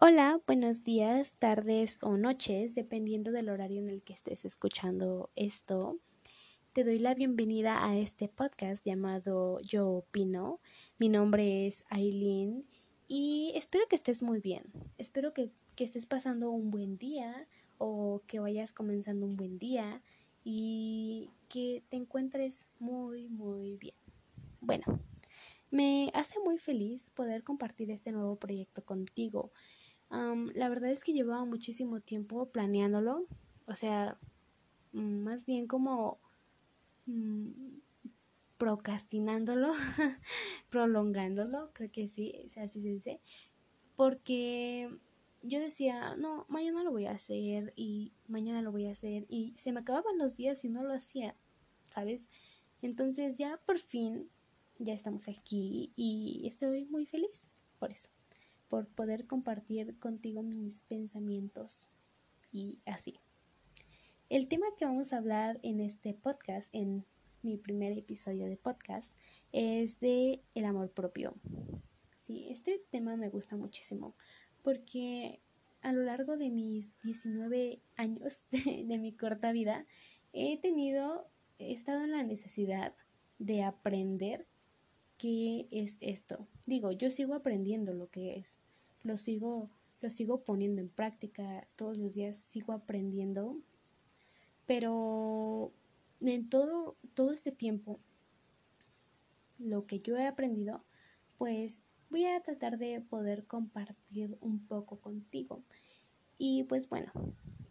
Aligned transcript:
Hola, 0.00 0.40
buenos 0.46 0.84
días, 0.84 1.34
tardes 1.40 1.98
o 2.02 2.16
noches, 2.16 2.76
dependiendo 2.76 3.32
del 3.32 3.48
horario 3.48 3.80
en 3.80 3.88
el 3.88 4.00
que 4.00 4.12
estés 4.12 4.44
escuchando 4.44 5.28
esto. 5.34 5.98
Te 6.72 6.84
doy 6.84 7.00
la 7.00 7.14
bienvenida 7.14 7.84
a 7.84 7.96
este 7.96 8.28
podcast 8.28 8.86
llamado 8.86 9.58
Yo 9.60 9.88
Opino. 9.88 10.60
Mi 10.98 11.08
nombre 11.08 11.66
es 11.66 11.84
Aileen 11.88 12.64
y 13.08 13.50
espero 13.56 13.88
que 13.88 13.96
estés 13.96 14.22
muy 14.22 14.38
bien. 14.38 14.62
Espero 14.98 15.34
que, 15.34 15.50
que 15.74 15.82
estés 15.82 16.06
pasando 16.06 16.52
un 16.52 16.70
buen 16.70 16.96
día 16.96 17.48
o 17.78 18.22
que 18.28 18.38
vayas 18.38 18.72
comenzando 18.72 19.26
un 19.26 19.34
buen 19.34 19.58
día 19.58 20.00
y 20.44 21.32
que 21.48 21.82
te 21.88 21.96
encuentres 21.96 22.70
muy, 22.78 23.26
muy 23.26 23.76
bien. 23.78 23.96
Bueno, 24.60 25.00
me 25.72 26.12
hace 26.14 26.38
muy 26.38 26.58
feliz 26.58 27.10
poder 27.10 27.42
compartir 27.42 27.90
este 27.90 28.12
nuevo 28.12 28.36
proyecto 28.36 28.84
contigo 28.84 29.50
la 30.10 30.68
verdad 30.68 30.90
es 30.90 31.04
que 31.04 31.12
llevaba 31.12 31.44
muchísimo 31.44 32.00
tiempo 32.00 32.46
planeándolo, 32.50 33.26
o 33.66 33.74
sea, 33.74 34.18
mm, 34.92 35.22
más 35.24 35.44
bien 35.44 35.66
como 35.66 36.18
mm, 37.06 37.78
procrastinándolo, 38.56 39.72
prolongándolo, 40.70 41.70
creo 41.74 41.90
que 41.90 42.08
sí, 42.08 42.34
o 42.44 42.48
sea, 42.48 42.64
así 42.64 42.80
se 42.80 42.88
dice, 42.88 43.20
porque 43.96 44.90
yo 45.42 45.60
decía, 45.60 46.16
no, 46.16 46.46
mañana 46.48 46.82
lo 46.82 46.90
voy 46.90 47.06
a 47.06 47.12
hacer 47.12 47.72
y 47.76 48.12
mañana 48.26 48.62
lo 48.62 48.72
voy 48.72 48.86
a 48.86 48.92
hacer 48.92 49.26
y 49.28 49.54
se 49.56 49.72
me 49.72 49.80
acababan 49.80 50.18
los 50.18 50.36
días 50.36 50.64
y 50.64 50.68
no 50.68 50.82
lo 50.82 50.92
hacía, 50.94 51.36
¿sabes? 51.90 52.28
Entonces 52.82 53.38
ya 53.38 53.60
por 53.66 53.78
fin, 53.78 54.30
ya 54.78 54.94
estamos 54.94 55.28
aquí 55.28 55.92
y 55.96 56.46
estoy 56.46 56.86
muy 56.86 57.06
feliz 57.06 57.48
por 57.78 57.90
eso 57.90 58.08
por 58.68 58.86
poder 58.86 59.26
compartir 59.26 59.98
contigo 59.98 60.42
mis 60.42 60.82
pensamientos 60.82 61.88
y 62.52 62.78
así. 62.86 63.18
El 64.28 64.46
tema 64.46 64.66
que 64.76 64.84
vamos 64.84 65.12
a 65.12 65.18
hablar 65.18 65.58
en 65.62 65.80
este 65.80 66.14
podcast, 66.14 66.74
en 66.74 67.04
mi 67.42 67.56
primer 67.56 67.96
episodio 67.96 68.46
de 68.46 68.56
podcast, 68.56 69.16
es 69.52 70.00
de 70.00 70.42
el 70.54 70.64
amor 70.66 70.90
propio. 70.90 71.34
Sí, 72.16 72.46
este 72.50 72.82
tema 72.90 73.16
me 73.16 73.30
gusta 73.30 73.56
muchísimo 73.56 74.14
porque 74.62 75.40
a 75.80 75.92
lo 75.92 76.02
largo 76.02 76.36
de 76.36 76.50
mis 76.50 76.92
19 77.02 77.80
años 77.96 78.44
de, 78.50 78.98
mi 78.98 79.12
corta 79.12 79.52
vida 79.52 79.86
he 80.32 80.58
tenido, 80.58 81.30
he 81.58 81.72
estado 81.72 82.04
en 82.04 82.10
la 82.10 82.22
necesidad 82.22 82.94
de 83.38 83.62
aprender 83.62 84.46
qué 85.18 85.68
es 85.70 85.98
esto. 86.00 86.46
Digo, 86.66 86.92
yo 86.92 87.10
sigo 87.10 87.34
aprendiendo 87.34 87.92
lo 87.92 88.08
que 88.08 88.36
es, 88.36 88.60
lo 89.02 89.18
sigo, 89.18 89.68
lo 90.00 90.10
sigo 90.10 90.44
poniendo 90.44 90.80
en 90.80 90.88
práctica, 90.88 91.66
todos 91.76 91.98
los 91.98 92.14
días 92.14 92.36
sigo 92.36 92.72
aprendiendo, 92.72 93.58
pero 94.66 95.72
en 96.20 96.48
todo, 96.48 96.96
todo 97.14 97.32
este 97.32 97.52
tiempo, 97.52 98.00
lo 99.58 99.86
que 99.86 99.98
yo 99.98 100.16
he 100.16 100.26
aprendido, 100.26 100.84
pues 101.36 101.82
voy 102.10 102.24
a 102.24 102.40
tratar 102.40 102.78
de 102.78 103.00
poder 103.00 103.44
compartir 103.44 104.38
un 104.40 104.66
poco 104.66 105.00
contigo. 105.00 105.62
Y 106.38 106.64
pues 106.64 106.88
bueno, 106.88 107.12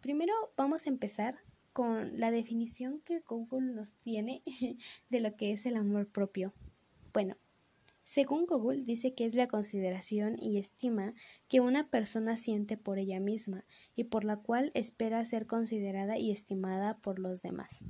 primero 0.00 0.32
vamos 0.56 0.86
a 0.86 0.90
empezar 0.90 1.38
con 1.72 2.18
la 2.18 2.30
definición 2.30 3.00
que 3.00 3.20
Google 3.20 3.72
nos 3.72 3.94
tiene 3.96 4.42
de 5.10 5.20
lo 5.20 5.36
que 5.36 5.52
es 5.52 5.64
el 5.64 5.76
amor 5.76 6.08
propio. 6.08 6.52
Bueno, 7.18 7.36
según 8.04 8.46
Google 8.46 8.84
dice 8.84 9.12
que 9.12 9.24
es 9.24 9.34
la 9.34 9.48
consideración 9.48 10.36
y 10.40 10.56
estima 10.56 11.14
que 11.48 11.58
una 11.58 11.90
persona 11.90 12.36
siente 12.36 12.76
por 12.76 12.96
ella 13.00 13.18
misma 13.18 13.64
y 13.96 14.04
por 14.04 14.22
la 14.22 14.36
cual 14.36 14.70
espera 14.74 15.24
ser 15.24 15.48
considerada 15.48 16.16
y 16.16 16.30
estimada 16.30 16.96
por 16.98 17.18
los 17.18 17.42
demás. 17.42 17.84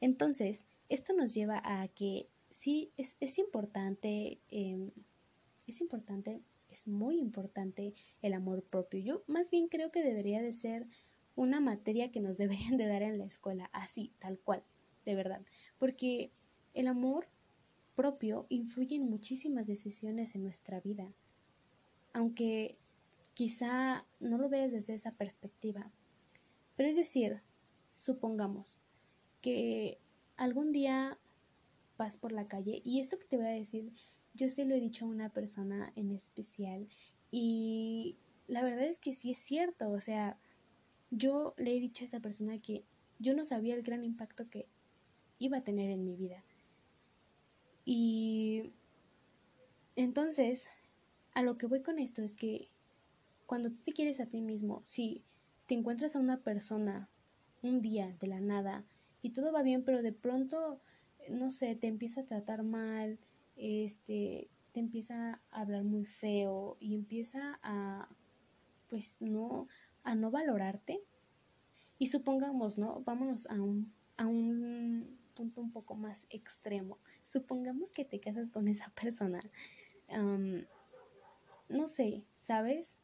Entonces, 0.00 0.64
esto 0.88 1.12
nos 1.12 1.34
lleva 1.34 1.62
a 1.64 1.86
que 1.86 2.28
sí 2.50 2.90
es, 2.96 3.38
importante, 3.38 4.40
em, 4.48 4.90
es 5.68 5.80
importante, 5.80 6.42
es 6.68 6.88
muy 6.88 7.20
importante 7.20 7.94
el 8.22 8.34
amor 8.34 8.64
propio. 8.64 8.98
Yo 8.98 9.22
más 9.28 9.52
bien 9.52 9.68
creo 9.68 9.92
que 9.92 10.02
debería 10.02 10.42
de 10.42 10.52
ser 10.52 10.88
una 11.36 11.60
materia 11.60 12.10
que 12.10 12.20
nos 12.20 12.38
deberían 12.72 12.76
de 12.76 12.88
dar 12.88 13.04
en 13.04 13.18
la 13.18 13.24
escuela, 13.24 13.70
así, 13.72 14.10
tal 14.18 14.40
cual, 14.40 14.64
de 15.04 15.14
verdad. 15.14 15.42
Porque 15.78 16.32
el 16.74 16.88
amor 16.88 17.28
propio 17.96 18.46
influye 18.48 18.94
en 18.94 19.10
muchísimas 19.10 19.66
decisiones 19.66 20.36
en 20.36 20.44
nuestra 20.44 20.80
vida. 20.80 21.12
Aunque 22.12 22.78
quizá 23.34 24.06
no 24.20 24.38
lo 24.38 24.48
veas 24.48 24.70
desde 24.70 24.94
esa 24.94 25.12
perspectiva. 25.12 25.90
Pero 26.76 26.88
es 26.88 26.96
decir, 26.96 27.42
supongamos 27.96 28.80
que 29.42 29.98
algún 30.36 30.72
día 30.72 31.18
vas 31.98 32.16
por 32.16 32.32
la 32.32 32.46
calle 32.46 32.82
y 32.84 33.00
esto 33.00 33.18
que 33.18 33.26
te 33.26 33.36
voy 33.36 33.46
a 33.46 33.50
decir, 33.50 33.92
yo 34.34 34.48
se 34.48 34.64
lo 34.64 34.74
he 34.74 34.80
dicho 34.80 35.04
a 35.04 35.08
una 35.08 35.30
persona 35.32 35.92
en 35.96 36.10
especial 36.12 36.88
y 37.30 38.16
la 38.46 38.62
verdad 38.62 38.84
es 38.84 38.98
que 38.98 39.14
sí 39.14 39.32
es 39.32 39.38
cierto, 39.38 39.90
o 39.90 40.00
sea, 40.00 40.38
yo 41.10 41.54
le 41.56 41.76
he 41.76 41.80
dicho 41.80 42.04
a 42.04 42.06
esa 42.06 42.20
persona 42.20 42.58
que 42.60 42.84
yo 43.18 43.34
no 43.34 43.44
sabía 43.44 43.74
el 43.74 43.82
gran 43.82 44.04
impacto 44.04 44.48
que 44.48 44.68
iba 45.38 45.58
a 45.58 45.64
tener 45.64 45.90
en 45.90 46.04
mi 46.04 46.16
vida. 46.16 46.44
Y 47.86 48.72
entonces, 49.94 50.68
a 51.34 51.42
lo 51.42 51.56
que 51.56 51.66
voy 51.66 51.82
con 51.82 52.00
esto 52.00 52.22
es 52.22 52.34
que 52.34 52.68
cuando 53.46 53.70
tú 53.70 53.82
te 53.84 53.92
quieres 53.92 54.18
a 54.18 54.26
ti 54.26 54.42
mismo, 54.42 54.82
si 54.84 55.22
te 55.66 55.74
encuentras 55.74 56.16
a 56.16 56.18
una 56.18 56.42
persona 56.42 57.08
un 57.62 57.80
día 57.80 58.14
de 58.18 58.26
la 58.26 58.40
nada 58.40 58.84
y 59.22 59.30
todo 59.30 59.52
va 59.52 59.62
bien, 59.62 59.84
pero 59.84 60.02
de 60.02 60.12
pronto, 60.12 60.80
no 61.30 61.50
sé, 61.50 61.76
te 61.76 61.86
empieza 61.86 62.22
a 62.22 62.26
tratar 62.26 62.64
mal, 62.64 63.20
este, 63.54 64.50
te 64.72 64.80
empieza 64.80 65.40
a 65.50 65.60
hablar 65.60 65.84
muy 65.84 66.06
feo 66.06 66.76
y 66.80 66.96
empieza 66.96 67.60
a, 67.62 68.08
pues, 68.88 69.18
no, 69.20 69.68
a 70.02 70.16
no 70.16 70.32
valorarte. 70.32 71.00
Y 71.98 72.08
supongamos, 72.08 72.78
¿no? 72.78 73.02
Vámonos 73.04 73.46
a 73.46 73.54
un, 73.54 73.92
a 74.16 74.26
un 74.26 75.16
punto 75.36 75.62
un 75.62 75.70
poco 75.70 75.94
más 75.94 76.26
extremo. 76.30 76.98
Supongamos 77.22 77.92
que 77.92 78.04
te 78.04 78.18
casas 78.18 78.50
con 78.50 78.66
esa 78.66 78.88
persona. 79.00 79.40
no 81.68 81.86
sé, 81.86 82.24
¿sabes? 82.38 82.98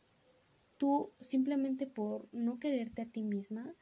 Tú 0.78 1.12
simplemente 1.20 1.87
por 1.87 2.28
no 2.32 2.59
quererte 2.59 3.03
a 3.03 3.06
ti 3.06 3.22
misma 3.22 3.76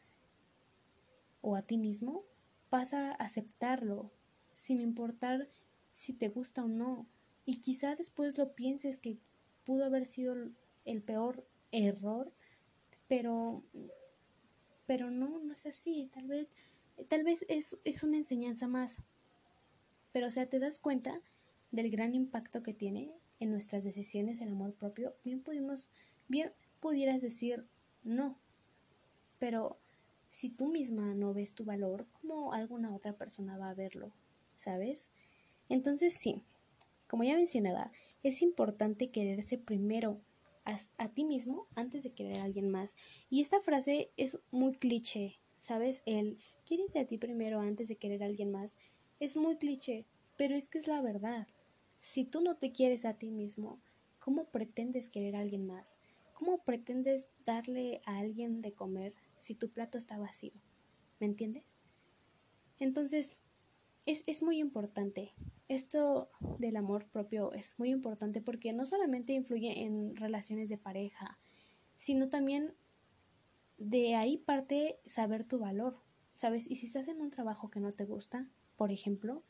o 1.40 1.56
a 1.56 1.62
ti 1.62 1.78
mismo, 1.78 2.24
vas 2.70 2.92
a 2.92 3.12
aceptarlo 3.12 4.12
sin 4.52 4.80
importar 4.80 5.48
si 5.92 6.12
te 6.12 6.28
gusta 6.28 6.64
o 6.64 6.68
no. 6.68 7.06
Y 7.46 7.60
quizá 7.60 7.94
después 7.94 8.36
lo 8.36 8.54
pienses 8.54 8.98
que 8.98 9.18
pudo 9.64 9.84
haber 9.86 10.04
sido 10.04 10.34
el 10.84 11.02
peor 11.02 11.46
error, 11.72 12.34
pero 13.08 13.64
pero 14.90 15.08
no, 15.08 15.38
no 15.38 15.54
es 15.54 15.66
así. 15.66 16.10
Tal 16.12 16.26
vez 16.26 16.50
tal 17.08 17.24
vez 17.24 17.44
es, 17.48 17.78
es 17.84 18.02
una 18.02 18.16
enseñanza 18.16 18.68
más. 18.68 18.98
Pero, 20.12 20.26
o 20.26 20.30
sea, 20.30 20.48
te 20.48 20.58
das 20.58 20.78
cuenta 20.78 21.20
del 21.70 21.90
gran 21.90 22.14
impacto 22.14 22.62
que 22.62 22.74
tiene 22.74 23.12
en 23.38 23.50
nuestras 23.50 23.84
decisiones 23.84 24.40
el 24.40 24.48
amor 24.48 24.74
propio. 24.74 25.14
Bien 25.24 25.40
pudimos, 25.40 25.90
bien 26.28 26.52
pudieras 26.80 27.22
decir 27.22 27.66
no. 28.02 28.38
Pero 29.38 29.78
si 30.28 30.50
tú 30.50 30.68
misma 30.68 31.14
no 31.14 31.34
ves 31.34 31.54
tu 31.54 31.64
valor, 31.64 32.06
¿cómo 32.20 32.52
alguna 32.52 32.94
otra 32.94 33.14
persona 33.14 33.58
va 33.58 33.70
a 33.70 33.74
verlo? 33.74 34.12
¿Sabes? 34.56 35.10
Entonces 35.68 36.12
sí, 36.12 36.44
como 37.08 37.24
ya 37.24 37.34
mencionaba, 37.34 37.90
es 38.22 38.42
importante 38.42 39.10
quererse 39.10 39.58
primero 39.58 40.20
a, 40.64 40.76
a, 40.98 41.08
ti 41.08 41.24
mismo 41.24 41.66
antes 41.74 42.02
de 42.02 42.12
querer 42.12 42.38
a 42.38 42.44
alguien 42.44 42.70
más. 42.70 42.94
Y 43.30 43.40
esta 43.40 43.60
frase 43.60 44.10
es 44.16 44.38
muy 44.50 44.74
cliché, 44.74 45.39
¿sabes? 45.60 46.02
El 46.06 46.38
quiérete 46.64 46.98
a 46.98 47.06
ti 47.06 47.18
primero 47.18 47.60
antes 47.60 47.86
de 47.88 47.96
querer 47.96 48.22
a 48.22 48.26
alguien 48.26 48.50
más 48.50 48.78
es 49.20 49.36
muy 49.36 49.56
cliché, 49.56 50.06
pero 50.36 50.56
es 50.56 50.68
que 50.68 50.78
es 50.78 50.88
la 50.88 51.00
verdad. 51.02 51.46
Si 52.00 52.24
tú 52.24 52.40
no 52.40 52.56
te 52.56 52.72
quieres 52.72 53.04
a 53.04 53.14
ti 53.14 53.30
mismo, 53.30 53.80
¿cómo 54.18 54.46
pretendes 54.46 55.08
querer 55.08 55.36
a 55.36 55.40
alguien 55.40 55.66
más? 55.66 55.98
¿Cómo 56.32 56.64
pretendes 56.64 57.28
darle 57.44 58.00
a 58.06 58.18
alguien 58.18 58.62
de 58.62 58.72
comer 58.72 59.14
si 59.38 59.54
tu 59.54 59.70
plato 59.70 59.98
está 59.98 60.18
vacío? 60.18 60.54
¿Me 61.20 61.26
entiendes? 61.26 61.76
Entonces, 62.78 63.40
es, 64.06 64.24
es 64.26 64.42
muy 64.42 64.58
importante. 64.58 65.34
Esto 65.68 66.30
del 66.58 66.76
amor 66.76 67.06
propio 67.10 67.52
es 67.52 67.78
muy 67.78 67.90
importante 67.90 68.40
porque 68.40 68.72
no 68.72 68.86
solamente 68.86 69.34
influye 69.34 69.82
en 69.82 70.16
relaciones 70.16 70.70
de 70.70 70.78
pareja, 70.78 71.38
sino 71.96 72.30
también 72.30 72.74
de 73.80 74.14
ahí 74.14 74.38
parte 74.38 75.00
saber 75.04 75.42
tu 75.42 75.58
valor, 75.58 75.98
¿sabes? 76.32 76.70
Y 76.70 76.76
si 76.76 76.86
estás 76.86 77.08
en 77.08 77.20
un 77.20 77.30
trabajo 77.30 77.68
que 77.68 77.80
no 77.80 77.90
te 77.90 78.04
gusta, 78.04 78.48
por 78.76 78.92
ejemplo, 78.92 79.42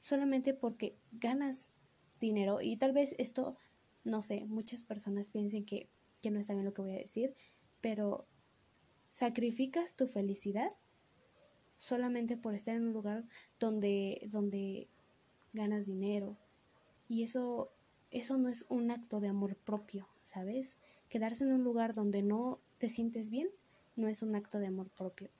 solamente 0.00 0.52
porque 0.52 0.98
ganas 1.12 1.72
dinero 2.20 2.60
y 2.60 2.76
tal 2.76 2.92
vez 2.92 3.14
esto, 3.18 3.56
no 4.04 4.20
sé, 4.20 4.44
muchas 4.44 4.84
personas 4.84 5.30
piensen 5.30 5.64
que 5.64 5.88
que 6.22 6.30
no 6.30 6.38
está 6.38 6.54
bien 6.54 6.64
lo 6.64 6.72
que 6.72 6.80
voy 6.80 6.92
a 6.92 6.98
decir, 6.98 7.34
pero 7.82 8.26
sacrificas 9.10 9.96
tu 9.96 10.06
felicidad 10.06 10.70
solamente 11.76 12.36
por 12.38 12.54
estar 12.54 12.76
en 12.76 12.86
un 12.86 12.92
lugar 12.92 13.26
donde, 13.58 14.26
donde 14.30 14.88
ganas 15.52 15.84
dinero. 15.84 16.38
Y 17.08 17.24
eso, 17.24 17.72
eso 18.10 18.38
no 18.38 18.48
es 18.48 18.64
un 18.68 18.90
acto 18.90 19.20
de 19.20 19.28
amor 19.28 19.56
propio, 19.56 20.08
¿sabes? 20.22 20.78
Quedarse 21.08 21.44
en 21.44 21.52
un 21.52 21.64
lugar 21.64 21.92
donde 21.92 22.22
no 22.22 22.60
te 22.82 22.88
sientes 22.88 23.30
bien 23.30 23.48
no 23.94 24.08
es 24.08 24.22
un 24.22 24.34
acto 24.34 24.58
de 24.58 24.66
amor 24.66 24.90
propio. 24.90 25.30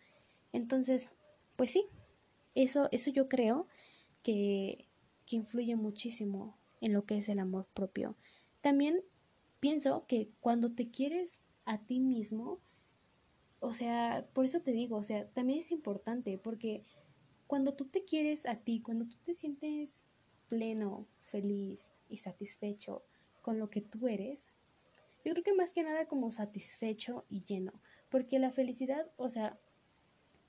Entonces, 0.52 1.10
pues 1.56 1.72
sí, 1.72 1.86
eso, 2.54 2.88
eso 2.92 3.10
yo 3.10 3.28
creo 3.28 3.66
que, 4.22 4.86
que 5.26 5.34
influye 5.34 5.74
muchísimo 5.74 6.56
en 6.80 6.92
lo 6.92 7.04
que 7.04 7.16
es 7.16 7.28
el 7.28 7.40
amor 7.40 7.66
propio. 7.74 8.14
También 8.60 9.02
pienso 9.58 10.06
que 10.06 10.30
cuando 10.38 10.68
te 10.68 10.92
quieres 10.92 11.42
a 11.64 11.84
ti 11.84 11.98
mismo, 11.98 12.60
o 13.58 13.72
sea, 13.72 14.24
por 14.32 14.44
eso 14.44 14.60
te 14.60 14.70
digo, 14.70 14.96
o 14.96 15.02
sea, 15.02 15.28
también 15.30 15.58
es 15.58 15.72
importante 15.72 16.38
porque 16.38 16.84
cuando 17.48 17.74
tú 17.74 17.86
te 17.86 18.04
quieres 18.04 18.46
a 18.46 18.54
ti, 18.54 18.80
cuando 18.80 19.08
tú 19.08 19.16
te 19.24 19.34
sientes 19.34 20.04
pleno, 20.46 21.08
feliz 21.22 21.92
y 22.08 22.18
satisfecho 22.18 23.02
con 23.40 23.58
lo 23.58 23.68
que 23.68 23.80
tú 23.80 24.06
eres, 24.06 24.48
yo 25.24 25.32
creo 25.32 25.44
que 25.44 25.54
más 25.54 25.72
que 25.72 25.82
nada 25.82 26.06
como 26.06 26.30
satisfecho 26.30 27.24
y 27.28 27.44
lleno, 27.44 27.72
porque 28.08 28.38
la 28.38 28.50
felicidad, 28.50 29.10
o 29.16 29.28
sea, 29.28 29.58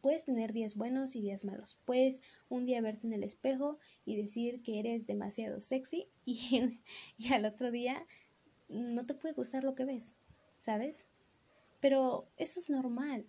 puedes 0.02 0.26
tener 0.26 0.52
días 0.52 0.76
buenos 0.76 1.16
y 1.16 1.22
días 1.22 1.46
malos. 1.46 1.78
Puedes 1.86 2.22
un 2.50 2.66
día 2.66 2.82
verte 2.82 3.08
en 3.08 3.14
el 3.14 3.24
espejo 3.24 3.80
y 4.04 4.18
decir 4.18 4.62
que 4.62 4.80
eres 4.80 5.08
demasiado 5.08 5.62
sexy 5.62 6.10
y, 6.26 6.82
y 7.18 7.34
al 7.34 7.46
otro 7.46 7.72
día 7.72 8.06
no 8.68 9.06
te 9.06 9.14
puede 9.14 9.34
gustar 9.34 9.64
lo 9.64 9.76
que 9.76 9.86
ves, 9.86 10.16
¿sabes? 10.60 11.08
Pero 11.80 12.28
eso 12.38 12.60
es 12.60 12.70
normal. 12.70 13.26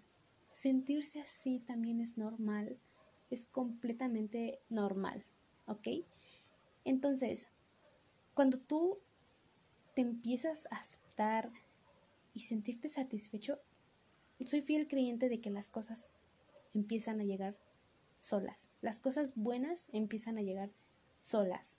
Sentirse 0.53 1.21
así 1.21 1.61
también 1.61 2.01
es 2.01 2.17
normal. 2.17 2.79
Es 3.31 3.47
completamente 3.47 4.61
normal, 4.69 5.25
¿ok? 5.67 5.89
Entonces, 6.85 7.49
cuando 8.35 8.59
tú 8.59 8.99
te 9.95 10.03
empiezas 10.03 10.67
a 10.71 10.83
y 12.33 12.41
sentirte 12.41 12.89
satisfecho, 12.89 13.61
soy 14.45 14.61
fiel 14.61 14.89
creyente 14.89 15.29
de 15.29 15.41
que 15.41 15.51
las 15.51 15.69
cosas 15.69 16.13
empiezan 16.75 17.21
a 17.21 17.25
llegar 17.25 17.57
solas. 18.21 18.71
Las 18.81 19.01
cosas 19.01 19.35
buenas 19.37 19.89
empiezan 19.93 20.39
a 20.39 20.43
llegar 20.43 20.73
solas. 21.21 21.79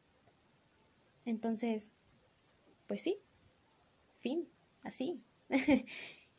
Entonces, 1.25 1.91
pues 2.87 3.01
sí, 3.01 3.19
fin, 4.15 4.47
así. 4.83 5.21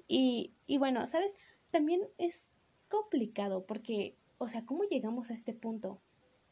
y, 0.08 0.54
y 0.66 0.78
bueno, 0.78 1.06
¿sabes? 1.06 1.36
También 1.70 2.02
es 2.18 2.50
complicado 2.88 3.66
porque, 3.66 4.16
o 4.38 4.48
sea, 4.48 4.64
¿cómo 4.64 4.84
llegamos 4.84 5.30
a 5.30 5.34
este 5.34 5.52
punto? 5.52 6.00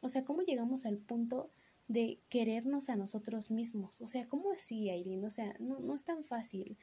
O 0.01 0.09
sea, 0.09 0.25
¿cómo 0.25 0.43
llegamos 0.43 0.85
al 0.85 0.99
punto 0.99 1.51
de 1.89 2.21
querernos 2.29 2.89
a 2.91 2.97
nosotros 2.97 3.51
mismos? 3.51 4.01
O 4.01 4.07
sea, 4.07 4.29
¿cómo 4.29 4.53
así, 4.53 4.91
Aileen? 4.91 5.25
O 5.25 5.31
sea, 5.31 5.55
no, 5.61 5.81
no 5.81 5.95
es 5.95 6.05
tan 6.05 6.23
fácil. 6.25 6.77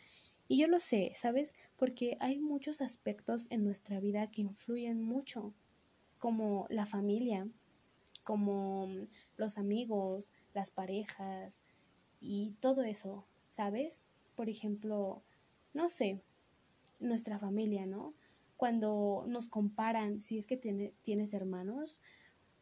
Y 0.48 0.59
yo 0.59 0.68
lo 0.68 0.80
sé, 0.80 1.12
¿sabes? 1.15 1.53
Porque 1.77 2.18
hay 2.19 2.39
muchos 2.39 2.81
aspectos 2.81 3.48
en 3.51 3.63
nuestra 3.63 4.00
vida 4.00 4.30
que 4.30 4.42
influyen 4.42 5.01
mucho, 5.01 5.53
como 6.18 6.68
la 6.69 6.86
familia, 6.86 7.48
como 8.24 8.88
los 9.38 9.57
amigos, 9.57 10.33
las 10.53 10.71
parejas 10.71 11.63
y 12.19 12.51
todo 12.59 12.83
eso, 12.83 13.25
¿sabes? 13.50 14.03
Por 14.36 14.50
ejemplo, 14.50 15.24
no 15.74 15.89
sé, 15.89 16.21
nuestra 17.00 17.39
familia, 17.39 17.86
¿no? 17.86 18.13
Cuando 18.57 19.25
nos 19.27 19.48
comparan, 19.48 20.21
si 20.21 20.38
es 20.38 20.45
que 20.45 20.57
tienes 20.57 21.33
hermanos, 21.33 22.01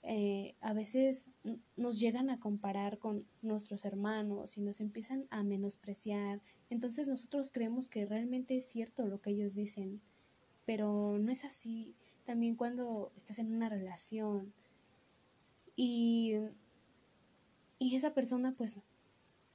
eh, 0.04 0.56
a 0.62 0.74
veces 0.74 1.30
nos 1.75 2.00
llegan 2.00 2.30
a 2.30 2.40
comparar 2.40 3.00
con 3.00 3.25
nuestros 3.42 3.84
hermanos 3.84 4.57
y 4.57 4.62
nos 4.62 4.80
empiezan 4.80 5.28
a 5.30 5.44
menospreciar. 5.44 6.42
Entonces 6.69 7.07
nosotros 7.07 7.51
creemos 7.51 7.90
que 7.90 8.06
realmente 8.06 8.56
es 8.56 8.66
cierto 8.66 9.06
lo 9.06 9.22
que 9.22 9.31
ellos 9.31 9.56
dicen, 9.56 10.01
pero 10.66 11.18
no 11.19 11.31
es 11.31 11.44
así. 11.44 11.96
También 12.24 12.56
cuando 12.56 13.12
estás 13.18 13.40
en 13.40 13.54
una 13.54 13.69
relación 13.69 14.54
y, 15.75 16.34
y 17.78 17.95
esa 17.95 18.13
persona 18.13 18.54
pues 18.56 18.78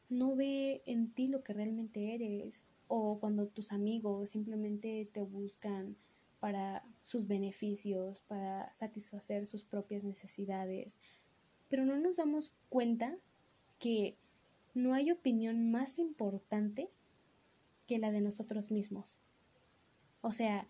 no 0.09 0.37
ve 0.37 0.83
en 0.87 1.11
ti 1.13 1.29
lo 1.29 1.43
que 1.43 1.55
realmente 1.55 2.15
eres 2.15 2.67
o 2.89 3.19
cuando 3.19 3.47
tus 3.47 3.73
amigos 3.73 4.31
simplemente 4.31 5.09
te 5.13 5.23
buscan 5.23 5.97
para 6.45 6.85
sus 7.01 7.27
beneficios, 7.27 8.21
para 8.21 8.71
satisfacer 8.75 9.47
sus 9.47 9.65
propias 9.65 10.05
necesidades. 10.05 11.01
Pero 11.71 11.87
no 11.87 11.97
nos 11.97 12.17
damos 12.17 12.53
cuenta 12.69 13.17
que 13.79 14.19
no 14.75 14.93
hay 14.93 15.11
opinión 15.11 15.71
más 15.71 15.99
importante 15.99 16.91
que 17.87 17.99
la 17.99 18.11
de 18.11 18.21
nosotros 18.21 18.71
mismos. 18.71 19.21
O 20.21 20.33
sea, 20.33 20.69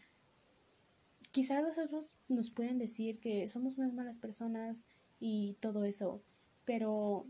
quizás 1.33 1.65
los 1.65 1.77
otros 1.77 2.15
nos 2.29 2.53
pueden 2.53 2.79
decir 2.79 3.19
que 3.19 3.49
somos 3.49 3.77
unas 3.77 3.93
malas 3.93 4.19
personas 4.19 4.87
y 5.19 5.57
todo 5.59 5.85
eso, 5.85 6.23
pero 6.65 7.27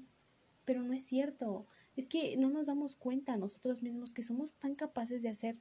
pero 0.66 0.82
no 0.82 0.92
es 0.92 1.02
cierto. 1.02 1.64
Es 1.96 2.08
que 2.08 2.36
no 2.36 2.50
nos 2.50 2.66
damos 2.66 2.94
cuenta 2.94 3.38
nosotros 3.38 3.80
mismos 3.80 4.12
que 4.12 4.22
somos 4.22 4.56
tan 4.56 4.74
capaces 4.74 5.22
de 5.22 5.30
hacer 5.30 5.56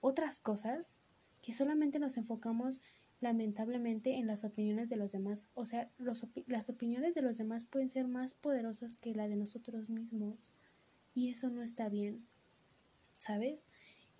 otras 0.00 0.40
cosas 0.40 0.96
que 1.44 1.52
solamente 1.52 1.98
nos 1.98 2.16
enfocamos 2.16 2.80
lamentablemente 3.20 4.14
en 4.14 4.26
las 4.26 4.44
opiniones 4.44 4.88
de 4.88 4.96
los 4.96 5.12
demás. 5.12 5.46
O 5.52 5.66
sea, 5.66 5.90
las 5.98 6.70
opiniones 6.70 7.14
de 7.14 7.20
los 7.20 7.36
demás 7.36 7.66
pueden 7.66 7.90
ser 7.90 8.08
más 8.08 8.32
poderosas 8.32 8.96
que 8.96 9.14
la 9.14 9.28
de 9.28 9.36
nosotros 9.36 9.90
mismos. 9.90 10.54
Y 11.12 11.28
eso 11.28 11.50
no 11.50 11.62
está 11.62 11.90
bien. 11.90 12.26
¿Sabes? 13.18 13.66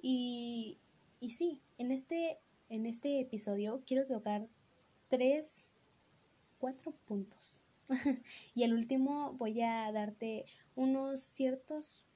Y, 0.02 0.76
y 1.18 1.30
sí, 1.30 1.62
en 1.78 1.92
este, 1.92 2.40
en 2.68 2.84
este 2.84 3.20
episodio 3.20 3.82
quiero 3.86 4.06
tocar 4.06 4.46
tres, 5.08 5.70
cuatro 6.58 6.92
puntos. 7.06 7.62
y 8.54 8.64
el 8.64 8.74
último 8.74 9.32
voy 9.32 9.62
a 9.62 9.90
darte 9.92 10.44
unos 10.74 11.22
ciertos 11.22 12.06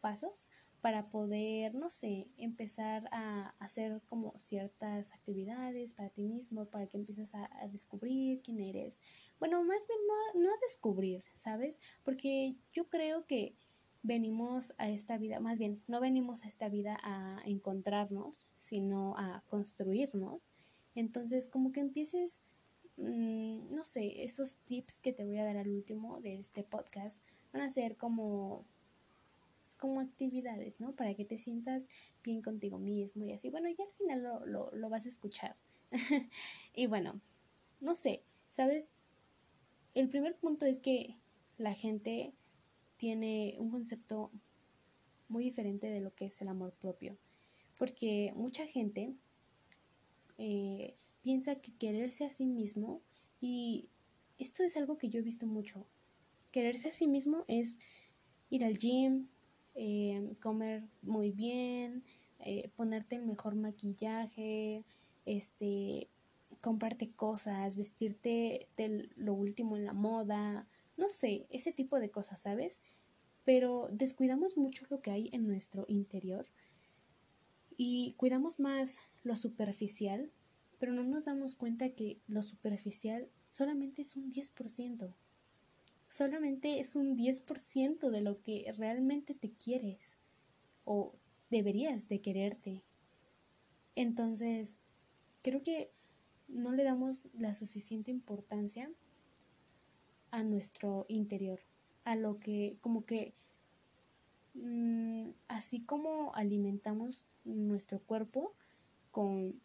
pasos 0.00 0.48
para 0.80 1.10
poder, 1.10 1.74
no 1.74 1.90
sé, 1.90 2.28
empezar 2.36 3.08
a 3.12 3.54
hacer 3.58 4.00
como 4.08 4.38
ciertas 4.38 5.12
actividades 5.12 5.92
para 5.92 6.10
ti 6.10 6.22
mismo, 6.22 6.66
para 6.66 6.86
que 6.86 6.96
empieces 6.96 7.34
a, 7.34 7.48
descubrir 7.70 8.40
quién 8.42 8.60
eres. 8.60 9.00
Bueno, 9.38 9.62
más 9.62 9.86
bien 9.86 9.98
no, 10.06 10.42
no 10.42 10.50
a 10.50 10.58
descubrir, 10.62 11.24
¿sabes? 11.34 11.80
Porque 12.02 12.56
yo 12.72 12.88
creo 12.88 13.26
que 13.26 13.54
venimos 14.02 14.74
a 14.78 14.88
esta 14.88 15.18
vida, 15.18 15.40
más 15.40 15.58
bien, 15.58 15.82
no 15.86 16.00
venimos 16.00 16.44
a 16.44 16.48
esta 16.48 16.68
vida 16.68 16.98
a 17.02 17.40
encontrarnos, 17.44 18.50
sino 18.56 19.14
a 19.18 19.44
construirnos. 19.48 20.52
Entonces, 20.94 21.46
como 21.46 21.72
que 21.72 21.80
empieces, 21.80 22.42
mm, 22.96 23.74
no 23.74 23.84
sé, 23.84 24.24
esos 24.24 24.56
tips 24.64 24.98
que 24.98 25.12
te 25.12 25.24
voy 25.24 25.38
a 25.38 25.44
dar 25.44 25.58
al 25.58 25.68
último 25.68 26.20
de 26.20 26.38
este 26.38 26.64
podcast 26.64 27.22
van 27.52 27.62
a 27.62 27.70
ser 27.70 27.96
como 27.96 28.64
como 29.80 30.00
actividades, 30.00 30.78
¿no? 30.78 30.94
Para 30.94 31.14
que 31.14 31.24
te 31.24 31.38
sientas 31.38 31.88
bien 32.22 32.42
contigo 32.42 32.78
mismo 32.78 33.24
y 33.24 33.32
así. 33.32 33.50
Bueno, 33.50 33.68
ya 33.68 33.84
al 33.84 33.92
final 33.92 34.22
lo, 34.46 34.70
lo 34.72 34.88
vas 34.90 35.06
a 35.06 35.08
escuchar. 35.08 35.56
y 36.74 36.86
bueno, 36.86 37.20
no 37.80 37.94
sé, 37.94 38.22
¿sabes? 38.48 38.92
El 39.94 40.08
primer 40.08 40.36
punto 40.36 40.66
es 40.66 40.80
que 40.80 41.16
la 41.58 41.74
gente 41.74 42.32
tiene 42.96 43.56
un 43.58 43.70
concepto 43.70 44.30
muy 45.28 45.44
diferente 45.44 45.86
de 45.86 46.00
lo 46.00 46.14
que 46.14 46.26
es 46.26 46.40
el 46.40 46.48
amor 46.48 46.74
propio. 46.74 47.16
Porque 47.78 48.32
mucha 48.36 48.66
gente 48.66 49.14
eh, 50.36 50.96
piensa 51.22 51.56
que 51.56 51.72
quererse 51.72 52.24
a 52.24 52.30
sí 52.30 52.46
mismo, 52.46 53.00
y 53.40 53.88
esto 54.38 54.62
es 54.62 54.76
algo 54.76 54.98
que 54.98 55.08
yo 55.08 55.20
he 55.20 55.22
visto 55.22 55.46
mucho, 55.46 55.86
quererse 56.50 56.88
a 56.88 56.92
sí 56.92 57.06
mismo 57.06 57.44
es 57.48 57.78
ir 58.50 58.64
al 58.64 58.76
gym, 58.76 59.28
Em, 59.74 60.34
comer 60.36 60.88
muy 61.02 61.30
bien, 61.30 62.04
eh, 62.40 62.70
ponerte 62.76 63.16
el 63.16 63.22
mejor 63.24 63.54
maquillaje, 63.54 64.84
este, 65.24 66.08
comprarte 66.60 67.10
cosas, 67.12 67.76
vestirte 67.76 68.68
de 68.76 69.08
lo 69.16 69.34
último 69.34 69.76
en 69.76 69.84
la 69.84 69.92
moda, 69.92 70.66
no 70.96 71.08
sé, 71.08 71.46
ese 71.50 71.72
tipo 71.72 72.00
de 72.00 72.10
cosas, 72.10 72.40
¿sabes? 72.40 72.82
Pero 73.44 73.88
descuidamos 73.92 74.56
mucho 74.56 74.86
lo 74.90 75.00
que 75.00 75.10
hay 75.10 75.30
en 75.32 75.46
nuestro 75.46 75.84
interior 75.88 76.46
y 77.76 78.12
cuidamos 78.18 78.60
más 78.60 78.98
lo 79.22 79.36
superficial, 79.36 80.30
pero 80.78 80.92
no 80.92 81.04
nos 81.04 81.26
damos 81.26 81.54
cuenta 81.54 81.90
que 81.90 82.20
lo 82.26 82.42
superficial 82.42 83.28
solamente 83.48 84.02
es 84.02 84.16
un 84.16 84.30
10% 84.30 85.14
solamente 86.10 86.80
es 86.80 86.96
un 86.96 87.16
10% 87.16 88.10
de 88.10 88.20
lo 88.20 88.42
que 88.42 88.70
realmente 88.76 89.32
te 89.32 89.52
quieres 89.52 90.18
o 90.84 91.14
deberías 91.50 92.08
de 92.08 92.20
quererte. 92.20 92.82
Entonces, 93.94 94.74
creo 95.42 95.62
que 95.62 95.92
no 96.48 96.72
le 96.72 96.82
damos 96.82 97.28
la 97.38 97.54
suficiente 97.54 98.10
importancia 98.10 98.90
a 100.32 100.42
nuestro 100.42 101.06
interior, 101.08 101.60
a 102.02 102.16
lo 102.16 102.40
que 102.40 102.76
como 102.80 103.04
que 103.04 103.32
mm, 104.54 105.30
así 105.46 105.80
como 105.80 106.34
alimentamos 106.34 107.28
nuestro 107.44 108.00
cuerpo 108.00 108.52
con 109.12 109.60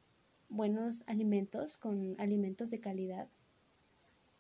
buenos 0.49 1.03
alimentos, 1.07 1.77
con 1.77 2.15
alimentos 2.19 2.69
de 2.69 2.79
calidad, 2.79 3.29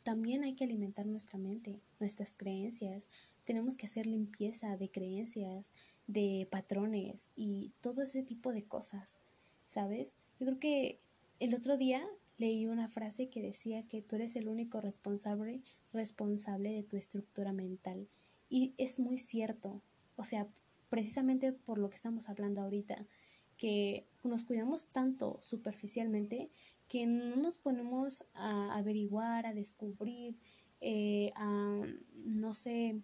también 0.05 0.43
hay 0.43 0.53
que 0.53 0.63
alimentar 0.63 1.07
nuestra 1.07 1.39
mente, 1.39 1.81
nuestras 1.99 2.35
creencias. 2.35 3.09
Tenemos 3.43 3.75
que 3.75 3.87
hacer 3.87 4.05
limpieza 4.05 4.77
de 4.77 4.91
creencias, 4.91 5.73
de 6.05 6.47
patrones 6.51 7.31
y 7.35 7.71
todo 7.81 8.03
ese 8.03 8.21
tipo 8.21 8.53
de 8.53 8.63
cosas, 8.63 9.19
¿sabes? 9.65 10.17
Yo 10.39 10.45
creo 10.45 10.59
que 10.59 10.99
el 11.39 11.55
otro 11.55 11.75
día 11.75 12.07
leí 12.37 12.67
una 12.67 12.87
frase 12.87 13.29
que 13.29 13.41
decía 13.41 13.87
que 13.87 14.03
tú 14.03 14.15
eres 14.15 14.35
el 14.35 14.47
único 14.47 14.79
responsable, 14.79 15.63
responsable 15.91 16.69
de 16.69 16.83
tu 16.83 16.97
estructura 16.97 17.51
mental. 17.51 18.07
Y 18.47 18.75
es 18.77 18.99
muy 18.99 19.17
cierto. 19.17 19.81
O 20.17 20.23
sea, 20.23 20.47
precisamente 20.91 21.51
por 21.51 21.79
lo 21.79 21.89
que 21.89 21.95
estamos 21.95 22.29
hablando 22.29 22.61
ahorita, 22.61 23.07
que 23.57 24.05
nos 24.23 24.43
cuidamos 24.43 24.89
tanto 24.89 25.39
superficialmente 25.41 26.51
que 26.87 27.07
no 27.07 27.35
nos 27.35 27.57
ponemos 27.57 28.25
a 28.33 28.75
averiguar, 28.75 29.45
a 29.45 29.53
descubrir, 29.53 30.37
eh, 30.81 31.31
a, 31.35 31.81
no 32.13 32.53
sé, 32.53 33.01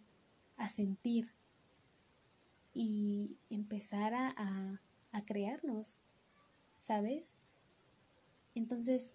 a 0.57 0.67
sentir 0.67 1.33
y 2.73 3.37
empezar 3.49 4.13
a, 4.13 4.81
a 5.11 5.25
crearnos, 5.25 5.99
¿sabes? 6.77 7.37
Entonces, 8.55 9.13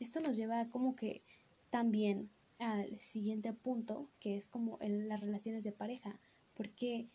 esto 0.00 0.20
nos 0.20 0.36
lleva 0.36 0.68
como 0.68 0.96
que 0.96 1.22
también 1.70 2.30
al 2.58 2.98
siguiente 2.98 3.52
punto, 3.52 4.08
que 4.20 4.36
es 4.36 4.48
como 4.48 4.78
en 4.80 5.08
las 5.08 5.20
relaciones 5.20 5.64
de 5.64 5.72
pareja. 5.72 6.18
¿Por 6.54 6.70
qué? 6.70 7.08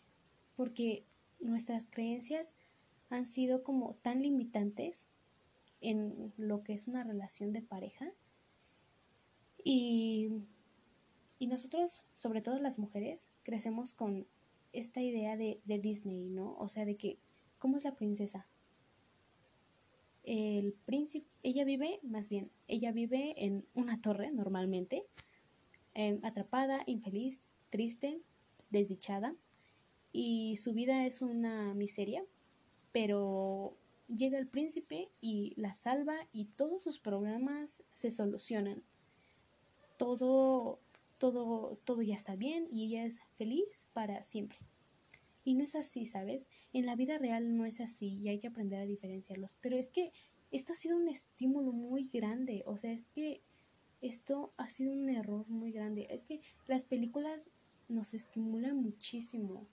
Porque 0.55 1.03
nuestras 1.39 1.89
creencias 1.89 2.55
han 3.09 3.25
sido 3.25 3.63
como 3.63 3.95
tan 3.95 4.21
limitantes 4.21 5.07
en 5.83 6.33
lo 6.37 6.63
que 6.63 6.73
es 6.73 6.87
una 6.87 7.03
relación 7.03 7.53
de 7.53 7.61
pareja. 7.61 8.11
Y, 9.63 10.29
y 11.37 11.47
nosotros, 11.47 12.01
sobre 12.13 12.41
todo 12.41 12.57
las 12.59 12.79
mujeres, 12.79 13.29
crecemos 13.43 13.93
con 13.93 14.27
esta 14.71 15.01
idea 15.01 15.37
de, 15.37 15.61
de 15.65 15.79
Disney, 15.79 16.29
¿no? 16.29 16.55
O 16.57 16.67
sea, 16.67 16.85
de 16.85 16.95
que, 16.95 17.19
¿cómo 17.59 17.77
es 17.77 17.83
la 17.83 17.95
princesa? 17.95 18.47
el 20.23 20.73
príncipe, 20.85 21.27
ella 21.43 21.65
vive, 21.65 21.99
más 22.01 22.29
bien, 22.29 22.49
ella 22.67 22.91
vive 22.91 23.33
en 23.45 23.65
una 23.73 24.01
torre 24.01 24.31
normalmente, 24.31 25.05
atrapada, 26.23 26.81
infeliz, 26.87 27.47
triste, 27.69 28.21
desdichada, 28.69 29.35
y 30.11 30.57
su 30.57 30.73
vida 30.73 31.05
es 31.05 31.21
una 31.21 31.73
miseria, 31.73 32.23
pero 32.91 33.75
llega 34.15 34.37
el 34.37 34.47
príncipe 34.47 35.09
y 35.21 35.53
la 35.55 35.73
salva 35.73 36.15
y 36.31 36.45
todos 36.45 36.83
sus 36.83 36.99
problemas 36.99 37.83
se 37.93 38.11
solucionan. 38.11 38.83
Todo, 39.97 40.79
todo, 41.17 41.77
todo 41.83 42.01
ya 42.01 42.15
está 42.15 42.35
bien 42.35 42.67
y 42.69 42.85
ella 42.85 43.05
es 43.05 43.21
feliz 43.35 43.87
para 43.93 44.23
siempre. 44.23 44.57
Y 45.45 45.55
no 45.55 45.63
es 45.63 45.75
así, 45.75 46.05
¿sabes? 46.05 46.49
En 46.71 46.85
la 46.85 46.95
vida 46.95 47.17
real 47.17 47.57
no 47.57 47.65
es 47.65 47.81
así 47.81 48.17
y 48.17 48.29
hay 48.29 48.39
que 48.39 48.47
aprender 48.47 48.79
a 48.79 48.85
diferenciarlos. 48.85 49.57
Pero 49.61 49.77
es 49.77 49.89
que 49.89 50.11
esto 50.51 50.73
ha 50.73 50.75
sido 50.75 50.97
un 50.97 51.07
estímulo 51.07 51.71
muy 51.71 52.07
grande. 52.07 52.63
O 52.65 52.77
sea, 52.77 52.91
es 52.91 53.03
que 53.13 53.41
esto 54.01 54.53
ha 54.57 54.69
sido 54.69 54.93
un 54.93 55.09
error 55.09 55.47
muy 55.49 55.71
grande. 55.71 56.07
Es 56.09 56.23
que 56.23 56.41
las 56.67 56.85
películas 56.85 57.49
nos 57.89 58.13
estimulan 58.13 58.77
muchísimo. 58.77 59.67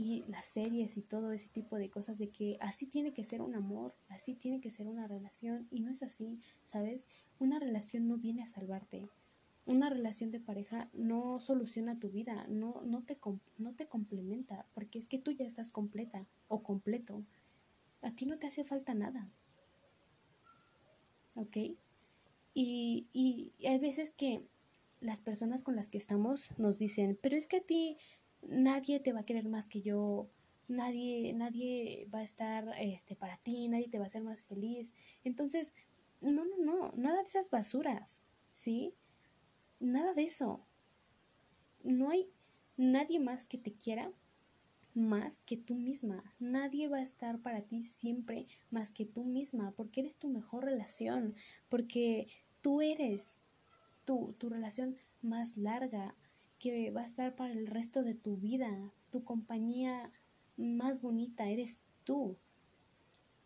Y 0.00 0.24
las 0.28 0.44
series 0.44 0.96
y 0.96 1.02
todo 1.02 1.32
ese 1.32 1.48
tipo 1.48 1.76
de 1.76 1.90
cosas 1.90 2.18
de 2.18 2.30
que 2.30 2.56
así 2.60 2.86
tiene 2.86 3.12
que 3.12 3.24
ser 3.24 3.42
un 3.42 3.56
amor, 3.56 3.96
así 4.08 4.34
tiene 4.34 4.60
que 4.60 4.70
ser 4.70 4.86
una 4.86 5.08
relación. 5.08 5.66
Y 5.70 5.80
no 5.80 5.90
es 5.90 6.04
así, 6.04 6.38
¿sabes? 6.62 7.08
Una 7.40 7.58
relación 7.58 8.06
no 8.06 8.16
viene 8.16 8.42
a 8.42 8.46
salvarte 8.46 9.08
una 9.68 9.90
relación 9.90 10.30
de 10.30 10.40
pareja 10.40 10.88
no 10.94 11.38
soluciona 11.40 12.00
tu 12.00 12.08
vida, 12.08 12.46
no, 12.48 12.80
no, 12.86 13.02
te, 13.02 13.18
no 13.58 13.74
te 13.74 13.86
complementa, 13.86 14.66
porque 14.72 14.98
es 14.98 15.08
que 15.08 15.18
tú 15.18 15.32
ya 15.32 15.44
estás 15.44 15.70
completa 15.70 16.26
o 16.48 16.62
completo. 16.62 17.22
A 18.00 18.10
ti 18.10 18.24
no 18.24 18.38
te 18.38 18.46
hace 18.46 18.64
falta 18.64 18.94
nada. 18.94 19.30
¿Ok? 21.34 21.56
Y, 22.54 23.08
y, 23.12 23.52
hay 23.66 23.78
veces 23.78 24.14
que 24.14 24.42
las 25.00 25.20
personas 25.20 25.62
con 25.62 25.76
las 25.76 25.90
que 25.90 25.98
estamos 25.98 26.50
nos 26.56 26.78
dicen, 26.78 27.18
pero 27.20 27.36
es 27.36 27.46
que 27.46 27.58
a 27.58 27.62
ti 27.62 27.98
nadie 28.42 29.00
te 29.00 29.12
va 29.12 29.20
a 29.20 29.24
querer 29.24 29.48
más 29.48 29.66
que 29.66 29.80
yo, 29.80 30.28
nadie, 30.68 31.32
nadie 31.34 32.08
va 32.12 32.20
a 32.20 32.24
estar 32.24 32.72
este, 32.78 33.16
para 33.16 33.38
ti, 33.38 33.68
nadie 33.68 33.88
te 33.88 33.98
va 33.98 34.04
a 34.04 34.06
hacer 34.06 34.22
más 34.22 34.44
feliz. 34.44 34.94
Entonces, 35.24 35.72
no, 36.20 36.44
no, 36.44 36.58
no, 36.58 36.92
nada 36.96 37.22
de 37.22 37.28
esas 37.28 37.50
basuras, 37.50 38.24
¿sí? 38.52 38.94
Nada 39.80 40.14
de 40.14 40.24
eso. 40.24 40.66
No 41.82 42.10
hay 42.10 42.28
nadie 42.76 43.20
más 43.20 43.46
que 43.46 43.58
te 43.58 43.72
quiera 43.72 44.12
más 44.94 45.40
que 45.46 45.56
tú 45.56 45.76
misma. 45.76 46.34
Nadie 46.38 46.88
va 46.88 46.98
a 46.98 47.02
estar 47.02 47.40
para 47.40 47.62
ti 47.62 47.82
siempre 47.82 48.46
más 48.70 48.90
que 48.90 49.06
tú 49.06 49.24
misma, 49.24 49.70
porque 49.72 50.00
eres 50.00 50.18
tu 50.18 50.28
mejor 50.28 50.64
relación, 50.64 51.34
porque 51.68 52.26
tú 52.60 52.80
eres 52.80 53.38
tu, 54.04 54.34
tu 54.38 54.48
relación 54.48 54.96
más 55.22 55.56
larga, 55.56 56.16
que 56.58 56.90
va 56.90 57.02
a 57.02 57.04
estar 57.04 57.34
para 57.36 57.52
el 57.52 57.66
resto 57.66 58.02
de 58.02 58.14
tu 58.14 58.36
vida, 58.36 58.92
tu 59.10 59.24
compañía 59.24 60.10
más 60.56 61.00
bonita, 61.00 61.48
eres 61.48 61.82
tú. 62.04 62.36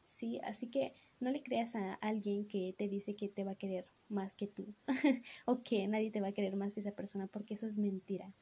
Sí, 0.04 0.40
así 0.44 0.68
que 0.68 0.94
no 1.20 1.30
le 1.30 1.42
creas 1.42 1.76
a 1.76 1.94
alguien 1.94 2.46
que 2.46 2.74
te 2.76 2.88
dice 2.88 3.14
que 3.14 3.28
te 3.28 3.44
va 3.44 3.52
a 3.52 3.58
querer 3.58 3.86
más 4.08 4.36
que 4.36 4.46
tú 4.46 4.74
o 5.46 5.62
que 5.62 5.86
nadie 5.88 6.10
te 6.10 6.20
va 6.20 6.28
a 6.28 6.32
querer 6.32 6.56
más 6.56 6.74
que 6.74 6.80
esa 6.80 6.92
persona 6.92 7.26
porque 7.26 7.54
eso 7.54 7.66
es 7.66 7.78
mentira, 7.78 8.34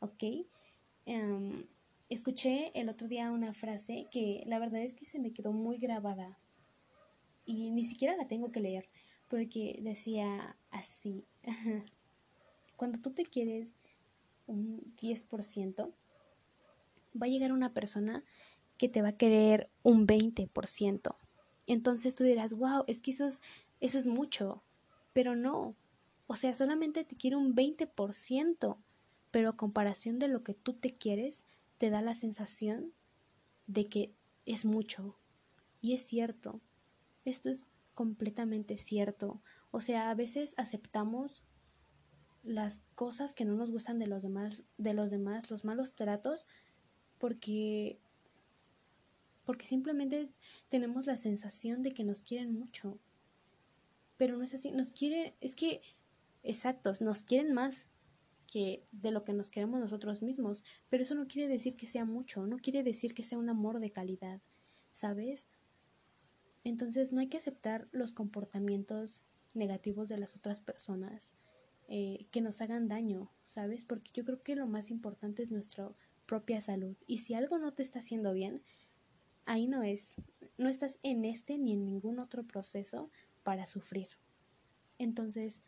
¿ok? 0.00 0.24
Em, 1.06 1.66
escuché 2.08 2.70
el 2.74 2.88
otro 2.88 3.08
día 3.08 3.30
una 3.30 3.52
frase 3.52 4.06
que 4.10 4.42
la 4.46 4.58
verdad 4.58 4.82
es 4.82 4.94
que 4.94 5.04
se 5.04 5.18
me 5.18 5.32
quedó 5.32 5.52
muy 5.52 5.78
grabada 5.78 6.38
y 7.44 7.70
ni 7.70 7.84
siquiera 7.84 8.16
la 8.16 8.28
tengo 8.28 8.50
que 8.50 8.60
leer 8.60 8.88
porque 9.28 9.78
decía 9.82 10.56
así, 10.70 11.26
cuando 12.76 13.00
tú 13.00 13.10
te 13.12 13.24
quieres 13.24 13.76
un 14.48 14.94
10%, 15.00 15.92
va 17.20 17.26
a 17.26 17.28
llegar 17.28 17.52
una 17.52 17.72
persona 17.72 18.24
que 18.76 18.88
te 18.88 19.02
va 19.02 19.08
a 19.08 19.16
querer 19.16 19.70
un 19.82 20.06
20%. 20.06 21.16
Entonces 21.66 22.14
tú 22.14 22.24
dirás, 22.24 22.54
wow, 22.54 22.84
es 22.86 23.00
que 23.00 23.10
eso 23.10 23.26
es, 23.26 23.42
eso 23.80 23.98
es 23.98 24.06
mucho. 24.06 24.62
Pero 25.12 25.36
no, 25.36 25.76
o 26.26 26.36
sea, 26.36 26.54
solamente 26.54 27.04
te 27.04 27.16
quiere 27.16 27.36
un 27.36 27.54
20%, 27.54 28.76
pero 29.30 29.48
a 29.50 29.56
comparación 29.56 30.18
de 30.18 30.28
lo 30.28 30.42
que 30.42 30.54
tú 30.54 30.74
te 30.74 30.96
quieres, 30.96 31.44
te 31.76 31.90
da 31.90 32.02
la 32.02 32.14
sensación 32.14 32.92
de 33.66 33.88
que 33.88 34.12
es 34.46 34.64
mucho. 34.64 35.18
Y 35.80 35.94
es 35.94 36.02
cierto, 36.02 36.60
esto 37.24 37.50
es 37.50 37.68
completamente 37.94 38.78
cierto. 38.78 39.42
O 39.70 39.80
sea, 39.80 40.10
a 40.10 40.14
veces 40.14 40.54
aceptamos 40.56 41.42
las 42.42 42.82
cosas 42.94 43.34
que 43.34 43.44
no 43.44 43.54
nos 43.54 43.70
gustan 43.70 43.98
de 43.98 44.06
los 44.06 44.22
demás, 44.22 44.62
de 44.78 44.94
los 44.94 45.10
demás, 45.10 45.50
los 45.50 45.64
malos 45.64 45.94
tratos, 45.94 46.46
porque 47.18 47.98
porque 49.44 49.66
simplemente 49.66 50.26
tenemos 50.68 51.06
la 51.06 51.16
sensación 51.16 51.82
de 51.82 51.94
que 51.94 52.04
nos 52.04 52.22
quieren 52.22 52.52
mucho 52.52 52.98
pero 54.18 54.36
no 54.36 54.44
es 54.44 54.52
así, 54.52 54.72
nos 54.72 54.92
quiere, 54.92 55.34
es 55.40 55.54
que, 55.54 55.80
exactos, 56.42 57.00
nos 57.00 57.22
quieren 57.22 57.54
más 57.54 57.86
que 58.52 58.84
de 58.92 59.10
lo 59.12 59.24
que 59.24 59.32
nos 59.32 59.48
queremos 59.48 59.80
nosotros 59.80 60.20
mismos, 60.22 60.64
pero 60.90 61.02
eso 61.02 61.14
no 61.14 61.26
quiere 61.26 61.48
decir 61.50 61.76
que 61.76 61.86
sea 61.86 62.04
mucho, 62.04 62.46
no 62.46 62.58
quiere 62.58 62.82
decir 62.82 63.14
que 63.14 63.22
sea 63.22 63.38
un 63.38 63.48
amor 63.48 63.78
de 63.78 63.92
calidad, 63.92 64.40
¿sabes? 64.90 65.46
Entonces 66.64 67.12
no 67.12 67.20
hay 67.20 67.28
que 67.28 67.36
aceptar 67.36 67.88
los 67.92 68.12
comportamientos 68.12 69.22
negativos 69.54 70.08
de 70.08 70.18
las 70.18 70.34
otras 70.36 70.60
personas 70.60 71.32
eh, 71.88 72.26
que 72.30 72.42
nos 72.42 72.60
hagan 72.60 72.86
daño, 72.86 73.30
¿sabes? 73.46 73.84
Porque 73.84 74.10
yo 74.12 74.24
creo 74.24 74.42
que 74.42 74.56
lo 74.56 74.66
más 74.66 74.90
importante 74.90 75.42
es 75.42 75.50
nuestra 75.50 75.90
propia 76.26 76.60
salud. 76.60 76.96
Y 77.06 77.18
si 77.18 77.32
algo 77.32 77.58
no 77.58 77.72
te 77.72 77.82
está 77.82 78.00
haciendo 78.00 78.34
bien, 78.34 78.62
ahí 79.46 79.66
no 79.66 79.82
es, 79.82 80.16
no 80.58 80.68
estás 80.68 80.98
en 81.02 81.24
este 81.24 81.58
ni 81.58 81.72
en 81.72 81.86
ningún 81.86 82.18
otro 82.18 82.46
proceso 82.46 83.10
para 83.42 83.64
sufrir. 83.66 84.08
Entonces, 84.98 85.62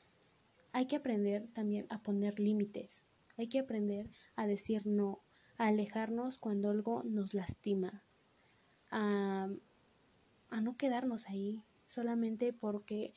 hay 0.72 0.86
que 0.86 0.96
aprender 0.96 1.48
también 1.54 1.86
a 1.88 2.02
poner 2.02 2.38
límites, 2.38 3.06
hay 3.38 3.48
que 3.48 3.58
aprender 3.58 4.10
a 4.36 4.46
decir 4.46 4.86
no, 4.86 5.22
a 5.56 5.68
alejarnos 5.68 6.36
cuando 6.36 6.68
algo 6.68 7.02
nos 7.04 7.32
lastima, 7.32 8.04
a, 8.90 9.48
a 10.50 10.60
no 10.60 10.76
quedarnos 10.76 11.28
ahí 11.28 11.62
solamente 11.86 12.52
porque 12.52 13.14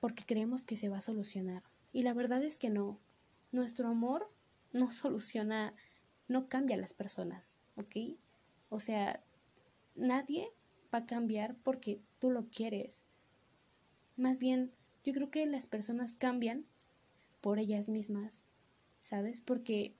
porque 0.00 0.24
creemos 0.24 0.64
que 0.64 0.76
se 0.76 0.88
va 0.88 0.98
a 0.98 1.02
solucionar. 1.02 1.62
Y 1.92 2.02
la 2.02 2.14
verdad 2.14 2.42
es 2.42 2.58
que 2.58 2.70
no. 2.70 2.98
Nuestro 3.52 3.88
amor 3.88 4.30
no 4.72 4.90
soluciona, 4.90 5.74
no 6.28 6.48
cambia 6.48 6.76
a 6.76 6.80
las 6.80 6.94
personas, 6.94 7.58
¿ok? 7.76 8.18
O 8.68 8.80
sea, 8.80 9.22
nadie 9.94 10.50
va 10.92 11.00
a 11.00 11.06
cambiar 11.06 11.56
porque 11.56 12.00
tú 12.18 12.30
lo 12.30 12.48
quieres. 12.48 13.04
Más 14.16 14.38
bien, 14.38 14.72
yo 15.04 15.12
creo 15.12 15.30
que 15.30 15.46
las 15.46 15.66
personas 15.66 16.16
cambian 16.16 16.66
por 17.40 17.58
ellas 17.58 17.88
mismas, 17.88 18.44
¿sabes? 19.00 19.40
Porque 19.40 19.94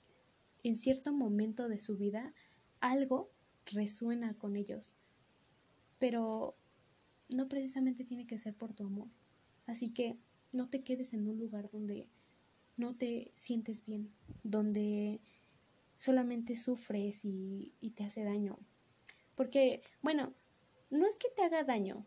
en 0.62 0.76
cierto 0.76 1.12
momento 1.12 1.69
de 1.69 1.78
su 1.78 1.97
vida 1.97 2.35
algo 2.80 3.30
resuena 3.66 4.35
con 4.35 4.57
ellos. 4.57 4.95
Pero 5.99 6.57
no 7.28 7.49
precisamente 7.49 8.04
tiene 8.04 8.26
que 8.26 8.38
ser 8.38 8.54
por 8.54 8.75
tu 8.75 8.85
amor. 8.85 9.09
Así 9.71 9.91
que 9.91 10.19
no 10.50 10.69
te 10.69 10.83
quedes 10.83 11.15
en 11.15 11.29
un 11.29 11.39
lugar 11.39 11.71
donde 11.71 12.09
no 12.77 12.97
te 12.97 13.31
sientes 13.37 13.85
bien, 13.85 14.12
donde 14.43 15.21
solamente 15.95 16.57
sufres 16.57 17.25
y, 17.25 17.73
te 17.95 18.03
hace 18.03 18.25
daño. 18.25 18.59
Porque, 19.37 19.85
bueno, 20.03 20.35
no 20.91 21.07
es 21.07 21.21
que 21.21 21.29
te 21.31 21.45
haga 21.45 21.62
daño, 21.62 22.05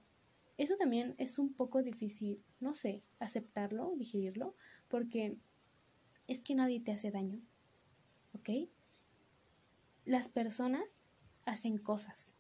eso 0.58 0.75
también 0.75 1.15
es 1.17 1.39
un 1.39 1.53
poco 1.53 1.82
difícil, 1.82 2.43
no 2.60 2.75
sé, 2.75 3.01
aceptarlo, 3.20 3.93
digerirlo, 3.96 4.58
porque 4.89 5.38
es 6.27 6.41
que 6.41 6.55
nadie 6.55 6.82
te 6.82 6.91
hace 6.91 7.12
daño, 7.12 7.41
¿ok? 8.34 8.67
Las 10.03 10.27
personas 10.27 11.00
hacen 11.46 11.77
cosas, 11.77 12.36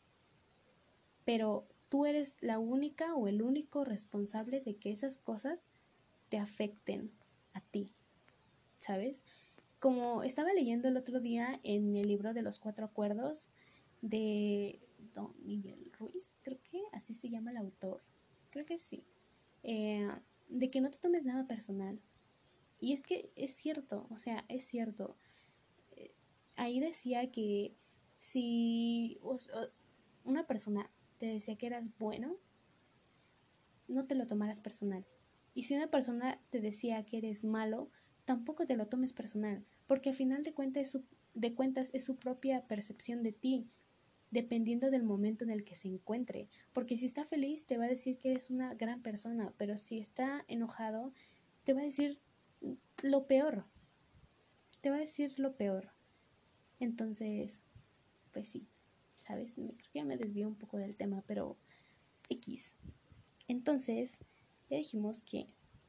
pero 1.23 1.65
tú 1.93 2.07
eres 2.07 2.39
la 2.41 2.57
única 2.57 3.13
o 3.13 3.27
el 3.27 3.43
único 3.43 3.85
responsable 3.85 4.61
de 4.61 4.77
que 4.77 4.91
esas 4.91 5.19
cosas 5.19 5.69
te 6.29 6.39
afecten 6.39 7.11
a 7.53 7.61
ti, 7.61 7.93
¿sabes? 8.79 9.25
Como 9.77 10.23
estaba 10.23 10.53
leyendo 10.53 10.87
el 10.87 10.97
otro 10.97 11.19
día 11.19 11.59
en 11.61 11.95
el 11.95 12.07
libro 12.07 12.33
de 12.33 12.41
los 12.41 12.57
cuatro 12.57 12.87
acuerdos 12.87 13.51
de 14.01 14.79
Don 15.13 15.35
Miguel 15.45 15.91
Ruiz, 15.99 16.39
creo 16.41 16.57
que 16.63 16.81
así 16.93 17.13
se 17.13 17.29
llama 17.29 17.51
el 17.51 17.57
autor, 17.57 18.01
creo 18.49 18.65
que 18.65 18.79
sí, 18.79 19.05
eh, 19.61 20.09
de 20.49 20.71
que 20.71 20.81
no 20.81 20.89
te 20.89 20.97
tomes 20.97 21.25
nada 21.25 21.45
personal. 21.45 22.01
Y 22.79 22.93
es 22.93 23.03
que 23.03 23.31
es 23.35 23.51
cierto, 23.53 24.07
o 24.09 24.17
sea, 24.17 24.45
es 24.47 24.63
cierto. 24.65 25.15
Eh, 25.91 26.15
ahí 26.55 26.79
decía 26.79 27.29
que 27.31 27.75
si 28.17 29.19
una 30.23 30.47
persona 30.47 30.89
te 31.23 31.29
decía 31.29 31.55
que 31.55 31.67
eras 31.67 31.97
bueno, 31.99 32.35
no 33.87 34.05
te 34.07 34.13
lo 34.13 34.27
tomaras 34.27 34.59
personal. 34.59 35.05
Y 35.53 35.63
si 35.63 35.73
una 35.73 35.89
persona 35.89 36.37
te 36.49 36.59
decía 36.59 37.05
que 37.05 37.17
eres 37.17 37.45
malo, 37.45 37.89
tampoco 38.25 38.65
te 38.65 38.75
lo 38.75 38.87
tomes 38.87 39.13
personal, 39.13 39.65
porque 39.87 40.09
al 40.09 40.15
final 40.15 40.43
de 40.43 40.53
cuentas, 40.53 40.83
es 40.83 40.89
su, 40.89 41.05
de 41.33 41.55
cuentas 41.55 41.91
es 41.93 42.03
su 42.03 42.17
propia 42.17 42.67
percepción 42.67 43.23
de 43.23 43.31
ti, 43.31 43.69
dependiendo 44.31 44.91
del 44.91 45.03
momento 45.03 45.45
en 45.45 45.51
el 45.51 45.63
que 45.63 45.75
se 45.75 45.87
encuentre. 45.87 46.49
Porque 46.73 46.97
si 46.97 47.05
está 47.05 47.23
feliz, 47.23 47.65
te 47.65 47.77
va 47.77 47.85
a 47.85 47.87
decir 47.87 48.17
que 48.17 48.31
eres 48.31 48.49
una 48.49 48.73
gran 48.73 49.01
persona, 49.01 49.53
pero 49.57 49.77
si 49.77 49.99
está 49.99 50.43
enojado, 50.49 51.13
te 51.63 51.71
va 51.71 51.79
a 51.79 51.85
decir 51.85 52.19
lo 53.01 53.27
peor. 53.27 53.65
Te 54.81 54.89
va 54.89 54.97
a 54.97 54.99
decir 54.99 55.39
lo 55.39 55.55
peor. 55.55 55.93
Entonces, 56.81 57.61
pues 58.33 58.49
sí. 58.49 58.67
¿Sabes? 59.23 59.55
Creo 59.55 59.75
que 59.77 59.89
ya 59.93 60.05
me 60.05 60.17
desvío 60.17 60.47
un 60.47 60.55
poco 60.55 60.77
del 60.77 60.95
tema, 60.95 61.23
pero 61.25 61.57
X. 62.29 62.75
Entonces, 63.47 64.19
ya 64.67 64.77
dijimos 64.77 65.23
que 65.23 65.47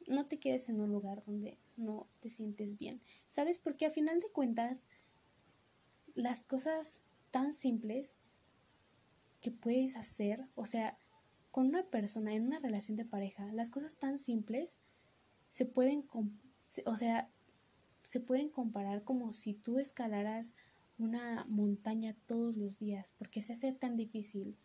no 0.08 0.26
te 0.26 0.38
quedes 0.38 0.68
en 0.68 0.80
un 0.80 0.90
lugar 0.90 1.24
donde 1.24 1.58
no 1.76 2.08
te 2.20 2.30
sientes 2.30 2.78
bien. 2.78 3.00
¿Sabes? 3.28 3.58
Porque 3.58 3.86
a 3.86 3.90
final 3.90 4.20
de 4.20 4.28
cuentas, 4.28 4.88
las 6.14 6.42
cosas 6.42 7.02
tan 7.30 7.52
simples 7.52 8.16
que 9.40 9.50
puedes 9.50 9.96
hacer, 9.96 10.46
o 10.54 10.64
sea, 10.64 10.98
con 11.50 11.66
una 11.66 11.84
persona 11.84 12.34
en 12.34 12.46
una 12.46 12.60
relación 12.60 12.96
de 12.96 13.04
pareja, 13.04 13.52
las 13.52 13.70
cosas 13.70 13.98
tan 13.98 14.18
simples 14.18 14.80
se 15.46 15.66
pueden, 15.66 16.06
o 16.86 16.96
sea, 16.96 17.30
se 18.02 18.20
pueden 18.20 18.48
comparar 18.48 19.04
como 19.04 19.32
si 19.32 19.54
tú 19.54 19.78
escalaras 19.78 20.54
una 20.98 21.44
montaña 21.48 22.16
todos 22.26 22.56
los 22.56 22.78
días, 22.78 23.12
porque 23.18 23.42
se 23.42 23.52
hace 23.52 23.72
tan 23.72 23.96
difícil 23.96 24.56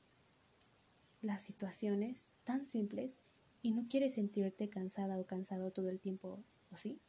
las 1.21 1.43
situaciones 1.43 2.35
tan 2.43 2.65
simples 2.65 3.19
y 3.61 3.71
no 3.71 3.87
quieres 3.87 4.13
sentirte 4.13 4.69
cansada 4.69 5.19
o 5.19 5.25
cansado 5.25 5.71
todo 5.71 5.89
el 5.89 5.99
tiempo, 5.99 6.43
¿o 6.71 6.77
sí? 6.77 6.99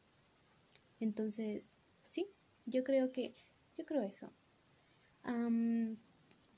Entonces, 0.98 1.76
sí, 2.08 2.26
yo 2.66 2.84
creo 2.84 3.12
que, 3.12 3.34
yo 3.76 3.84
creo 3.86 4.02
eso. 4.02 4.32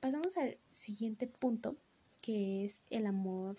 pasamos 0.00 0.36
al 0.36 0.58
siguiente 0.70 1.26
punto, 1.26 1.76
que 2.20 2.64
es 2.64 2.82
el 2.90 3.06
amor. 3.06 3.58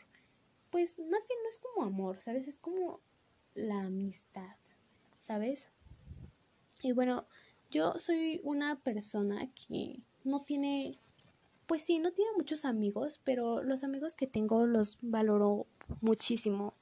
Pues 0.70 0.98
más 1.00 1.28
bien 1.28 1.39
no 1.44 1.50
es 1.50 1.60
como 1.60 1.86
amor, 1.86 2.20
¿sabes? 2.20 2.48
Es 2.48 2.58
como 2.58 3.00
la 3.54 3.82
amistad, 3.82 4.56
¿sabes? 5.20 5.70
Y 6.82 6.92
bueno, 6.92 7.28
yo 7.74 7.96
soy 7.98 8.40
una 8.44 8.80
persona 8.80 9.50
que 9.54 10.00
no 10.24 10.40
tiene, 10.40 11.00
pues 11.66 11.82
sí, 11.82 11.98
no 11.98 12.12
tiene 12.12 12.30
muchos 12.38 12.66
amigos, 12.66 13.20
pero 13.24 13.64
los 13.64 13.84
amigos 13.84 14.16
que 14.16 14.28
tengo 14.28 14.68
los 14.68 15.00
valoro 15.02 15.66
muchísimo 16.00 16.76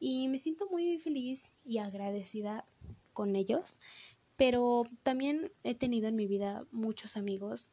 y 0.00 0.26
me 0.26 0.40
siento 0.40 0.68
muy 0.68 0.98
feliz 0.98 1.54
y 1.64 1.78
agradecida 1.78 2.66
con 3.12 3.36
ellos, 3.36 3.78
pero 4.36 4.88
también 5.04 5.52
he 5.62 5.76
tenido 5.76 6.08
en 6.08 6.16
mi 6.16 6.26
vida 6.26 6.66
muchos 6.72 7.16
amigos 7.16 7.70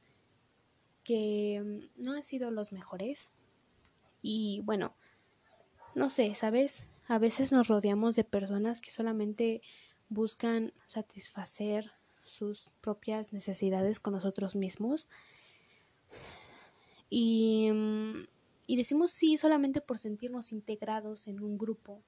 que 1.04 1.90
no 1.96 2.14
han 2.14 2.22
sido 2.22 2.52
los 2.52 2.72
mejores 2.72 3.30
y 4.22 4.62
bueno, 4.66 4.94
no 5.96 6.10
sé, 6.10 6.36
¿sabes? 6.36 6.88
A 7.08 7.18
veces 7.18 7.52
nos 7.52 7.70
rodeamos 7.70 8.16
de 8.16 8.24
personas 8.24 8.82
que 8.82 8.92
solamente 8.92 9.64
buscan 10.10 10.74
satisfacer 10.86 11.92
sus 12.24 12.70
propias 12.82 13.34
necesidades 13.34 14.00
con 14.00 14.14
nosotros 14.14 14.56
mismos. 14.56 15.10
Y, 17.10 17.70
mm, 17.72 18.28
y 18.68 18.78
decimos 18.78 19.12
sí 19.12 19.38
solamente 19.38 19.82
por 19.82 19.98
sentirnos 19.98 20.52
integrados 20.52 21.28
en 21.28 21.42
un 21.42 21.58
grupo. 21.58 22.02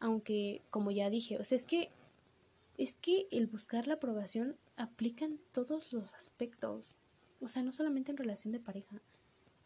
Aunque, 0.00 0.62
como 0.70 0.90
ya 0.90 1.10
dije, 1.10 1.38
o 1.38 1.44
sea, 1.44 1.56
es 1.56 1.64
que 1.64 1.90
es 2.78 2.94
que 2.94 3.28
el 3.30 3.46
buscar 3.46 3.86
la 3.86 3.94
aprobación 3.94 4.56
aplica 4.76 5.24
en 5.24 5.38
todos 5.52 5.92
los 5.92 6.14
aspectos. 6.14 6.98
O 7.40 7.48
sea, 7.48 7.62
no 7.62 7.72
solamente 7.72 8.10
en 8.10 8.16
relación 8.16 8.52
de 8.52 8.60
pareja. 8.60 9.02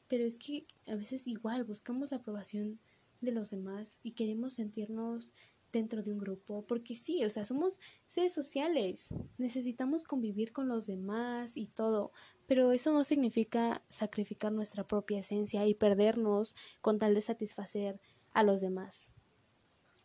Pero 0.08 0.24
es 0.24 0.38
que 0.38 0.66
a 0.86 0.94
veces 0.94 1.26
igual 1.26 1.64
buscamos 1.64 2.10
la 2.10 2.18
aprobación 2.18 2.78
de 3.20 3.32
los 3.32 3.50
demás 3.50 3.98
y 4.02 4.12
queremos 4.12 4.54
sentirnos 4.54 5.32
dentro 5.76 6.02
de 6.02 6.12
un 6.12 6.18
grupo, 6.18 6.62
porque 6.66 6.94
sí, 6.94 7.24
o 7.24 7.30
sea, 7.30 7.44
somos 7.44 7.80
seres 8.08 8.32
sociales, 8.32 9.14
necesitamos 9.38 10.04
convivir 10.04 10.52
con 10.52 10.68
los 10.68 10.86
demás 10.86 11.56
y 11.56 11.66
todo, 11.66 12.12
pero 12.46 12.72
eso 12.72 12.92
no 12.92 13.04
significa 13.04 13.84
sacrificar 13.88 14.52
nuestra 14.52 14.86
propia 14.86 15.18
esencia 15.18 15.66
y 15.66 15.74
perdernos 15.74 16.54
con 16.80 16.98
tal 16.98 17.14
de 17.14 17.20
satisfacer 17.20 18.00
a 18.32 18.42
los 18.42 18.60
demás. 18.60 19.12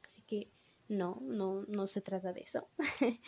Así 0.06 0.22
que 0.24 0.50
no, 0.88 1.20
no, 1.22 1.64
no 1.68 1.88
se 1.88 2.02
trata 2.02 2.34
de 2.34 2.42
eso. 2.42 2.68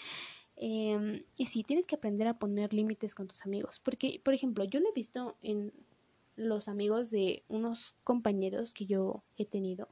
Em, 0.55 1.23
y 1.35 1.47
sí, 1.47 1.63
tienes 1.63 1.87
que 1.87 1.95
aprender 1.95 2.27
a 2.27 2.37
poner 2.37 2.75
límites 2.75 3.15
con 3.15 3.27
tus 3.27 3.43
amigos, 3.43 3.79
porque, 3.79 4.21
por 4.23 4.35
ejemplo, 4.35 4.63
yo 4.63 4.79
lo 4.79 4.89
he 4.89 4.93
visto 4.93 5.35
en 5.41 5.73
los 6.35 6.67
amigos 6.67 7.09
de 7.09 7.43
unos 7.47 7.95
compañeros 8.03 8.75
que 8.75 8.85
yo 8.85 9.23
he 9.35 9.45
tenido 9.45 9.89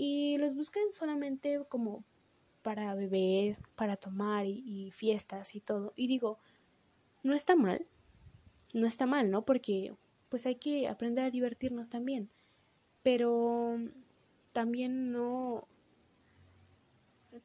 y 0.00 0.38
los 0.38 0.54
buscan 0.54 0.92
solamente 0.92 1.60
como 1.68 2.04
para 2.62 2.94
beber, 2.94 3.58
para 3.74 3.96
tomar 3.96 4.46
y, 4.46 4.92
fiestas 4.92 5.56
y 5.56 5.60
todo. 5.60 5.92
Y 5.96 6.06
digo, 6.06 6.38
no 7.24 7.34
está 7.34 7.56
mal, 7.56 7.84
no 8.72 8.86
está 8.86 9.06
mal, 9.06 9.28
¿no? 9.32 9.44
Porque 9.44 9.96
pues 10.28 10.46
hay 10.46 10.54
que 10.54 10.86
aprender 10.86 11.24
a 11.24 11.32
divertirnos 11.32 11.90
también. 11.90 12.30
Pero 13.02 13.76
también 14.52 15.10
no... 15.10 15.66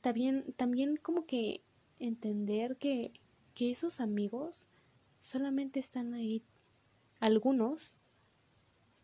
También, 0.01 0.53
también 0.55 0.97
como 0.97 1.25
que 1.25 1.63
entender 1.97 2.77
que, 2.77 3.13
que 3.55 3.71
esos 3.71 3.99
amigos 3.99 4.67
solamente 5.19 5.79
están 5.79 6.13
ahí, 6.13 6.43
algunos, 7.19 7.95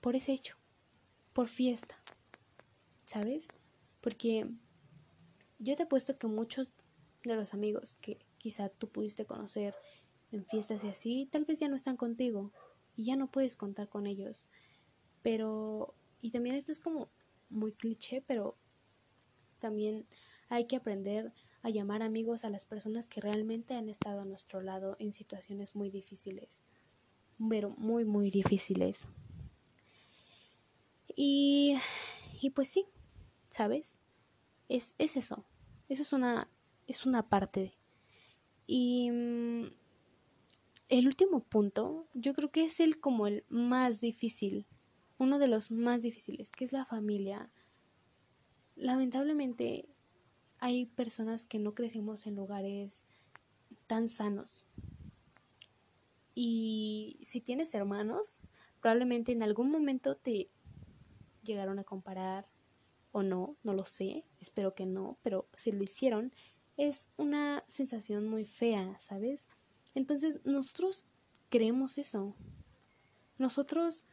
por 0.01 0.15
ese 0.15 0.33
hecho, 0.33 0.55
por 1.33 1.47
fiesta. 1.47 1.99
¿Sabes? 3.09 3.47
Porque 4.01 4.47
yo 5.57 5.75
te 5.75 5.83
apuesto 5.83 6.19
que 6.19 6.27
muchos 6.27 6.75
de 7.23 7.35
los 7.35 7.55
amigos 7.55 7.97
que 8.01 8.19
quizá 8.37 8.69
tú 8.69 8.87
pudiste 8.87 9.25
conocer 9.25 9.73
en 10.31 10.45
fiestas 10.45 10.83
y 10.83 10.89
así, 10.89 11.25
tal 11.25 11.43
vez 11.43 11.59
ya 11.59 11.67
no 11.69 11.75
están 11.75 11.97
contigo. 11.97 12.51
y 12.95 13.05
ya 13.05 13.15
no 13.15 13.31
puedes 13.31 13.55
contar 13.55 13.87
con 13.87 14.05
ellos. 14.05 14.49
Pero, 15.23 15.95
y 16.21 16.31
también 16.31 16.55
esto 16.55 16.71
es 16.71 16.81
como 16.81 17.09
muy 17.49 17.71
cliché, 17.71 18.21
pero 18.21 18.57
también 19.57 20.05
hay 20.49 20.65
que 20.65 20.75
aprender 20.75 21.33
a 21.61 21.69
llamar 21.69 22.03
amigos 22.03 22.43
a 22.43 22.49
las 22.49 22.65
personas 22.65 23.07
que 23.07 23.21
realmente 23.21 23.73
han 23.73 23.87
estado 23.87 24.21
a 24.21 24.25
nuestro 24.25 24.61
lado 24.61 24.97
en 24.99 25.13
situaciones 25.13 25.75
muy 25.75 25.89
difíciles, 25.89 26.61
pero 27.49 27.69
muy, 27.71 28.03
muy 28.03 28.29
difíciles. 28.29 29.07
Y, 31.15 31.77
y 32.41 32.49
pues 32.49 32.67
sí, 32.67 32.85
¿sabes? 33.49 33.99
Es, 34.69 34.95
es 34.97 35.17
eso, 35.17 35.45
eso 35.87 36.01
es 36.01 36.13
una, 36.13 36.49
es 36.87 37.05
una 37.05 37.27
parte. 37.27 37.73
Y 38.67 39.09
mm, 39.11 39.65
el 40.89 41.07
último 41.07 41.41
punto, 41.41 42.07
yo 42.13 42.33
creo 42.33 42.51
que 42.51 42.63
es 42.63 42.79
el 42.79 42.99
como 42.99 43.27
el 43.27 43.43
más 43.49 43.99
difícil, 44.01 44.67
uno 45.17 45.39
de 45.39 45.47
los 45.47 45.71
más 45.71 46.01
difíciles, 46.03 46.51
que 46.51 46.65
es 46.65 46.71
la 46.71 46.85
familia. 46.85 47.51
Lamentablemente 48.75 49.89
hay 50.59 50.85
personas 50.85 51.45
que 51.45 51.59
no 51.59 51.73
crecemos 51.73 52.25
en 52.25 52.35
lugares 52.35 53.05
tan 53.87 54.07
sanos. 54.07 54.65
Y 56.35 57.17
si 57.21 57.41
tienes 57.41 57.73
hermanos, 57.73 58.39
probablemente 58.79 59.31
en 59.31 59.43
algún 59.43 59.71
momento 59.71 60.15
te 60.15 60.49
llegaron 61.43 61.79
a 61.79 61.83
comparar 61.83 62.49
o 63.11 63.23
no, 63.23 63.57
no 63.63 63.73
lo 63.73 63.85
sé, 63.85 64.25
espero 64.39 64.75
que 64.75 64.85
no, 64.85 65.17
pero 65.23 65.47
si 65.55 65.71
lo 65.71 65.83
hicieron, 65.83 66.33
es 66.77 67.09
una 67.17 67.63
sensación 67.67 68.27
muy 68.27 68.45
fea, 68.45 68.97
¿sabes? 68.99 69.47
Entonces 69.95 70.39
nosotros 70.45 71.05
creemos 71.49 71.97
eso. 71.97 72.35
Nosotros 73.37 74.05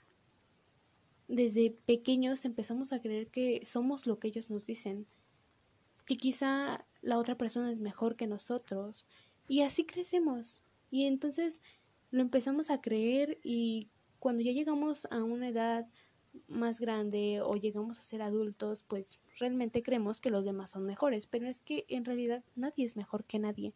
desde 1.28 1.70
pequeños 1.70 2.44
empezamos 2.44 2.92
a 2.92 3.00
creer 3.00 3.28
que 3.28 3.60
somos 3.64 4.06
lo 4.06 4.18
que 4.18 4.28
ellos 4.28 4.50
nos 4.50 4.66
dicen 4.66 5.06
que 6.06 6.16
quizá 6.16 6.86
la 7.02 7.18
otra 7.18 7.36
persona 7.36 7.70
es 7.70 7.80
mejor 7.80 8.16
que 8.16 8.26
nosotros. 8.26 9.06
Y 9.48 9.62
así 9.62 9.84
crecemos. 9.84 10.62
Y 10.90 11.06
entonces 11.06 11.60
lo 12.10 12.22
empezamos 12.22 12.70
a 12.70 12.80
creer 12.80 13.38
y 13.42 13.90
cuando 14.18 14.42
ya 14.42 14.52
llegamos 14.52 15.06
a 15.10 15.22
una 15.22 15.48
edad 15.48 15.88
más 16.48 16.80
grande 16.80 17.40
o 17.42 17.52
llegamos 17.52 17.98
a 17.98 18.02
ser 18.02 18.22
adultos, 18.22 18.84
pues 18.86 19.18
realmente 19.38 19.82
creemos 19.82 20.20
que 20.20 20.30
los 20.30 20.44
demás 20.44 20.70
son 20.70 20.84
mejores, 20.84 21.26
pero 21.26 21.48
es 21.48 21.60
que 21.60 21.84
en 21.88 22.04
realidad 22.04 22.44
nadie 22.54 22.84
es 22.84 22.96
mejor 22.96 23.24
que 23.24 23.38
nadie. 23.38 23.74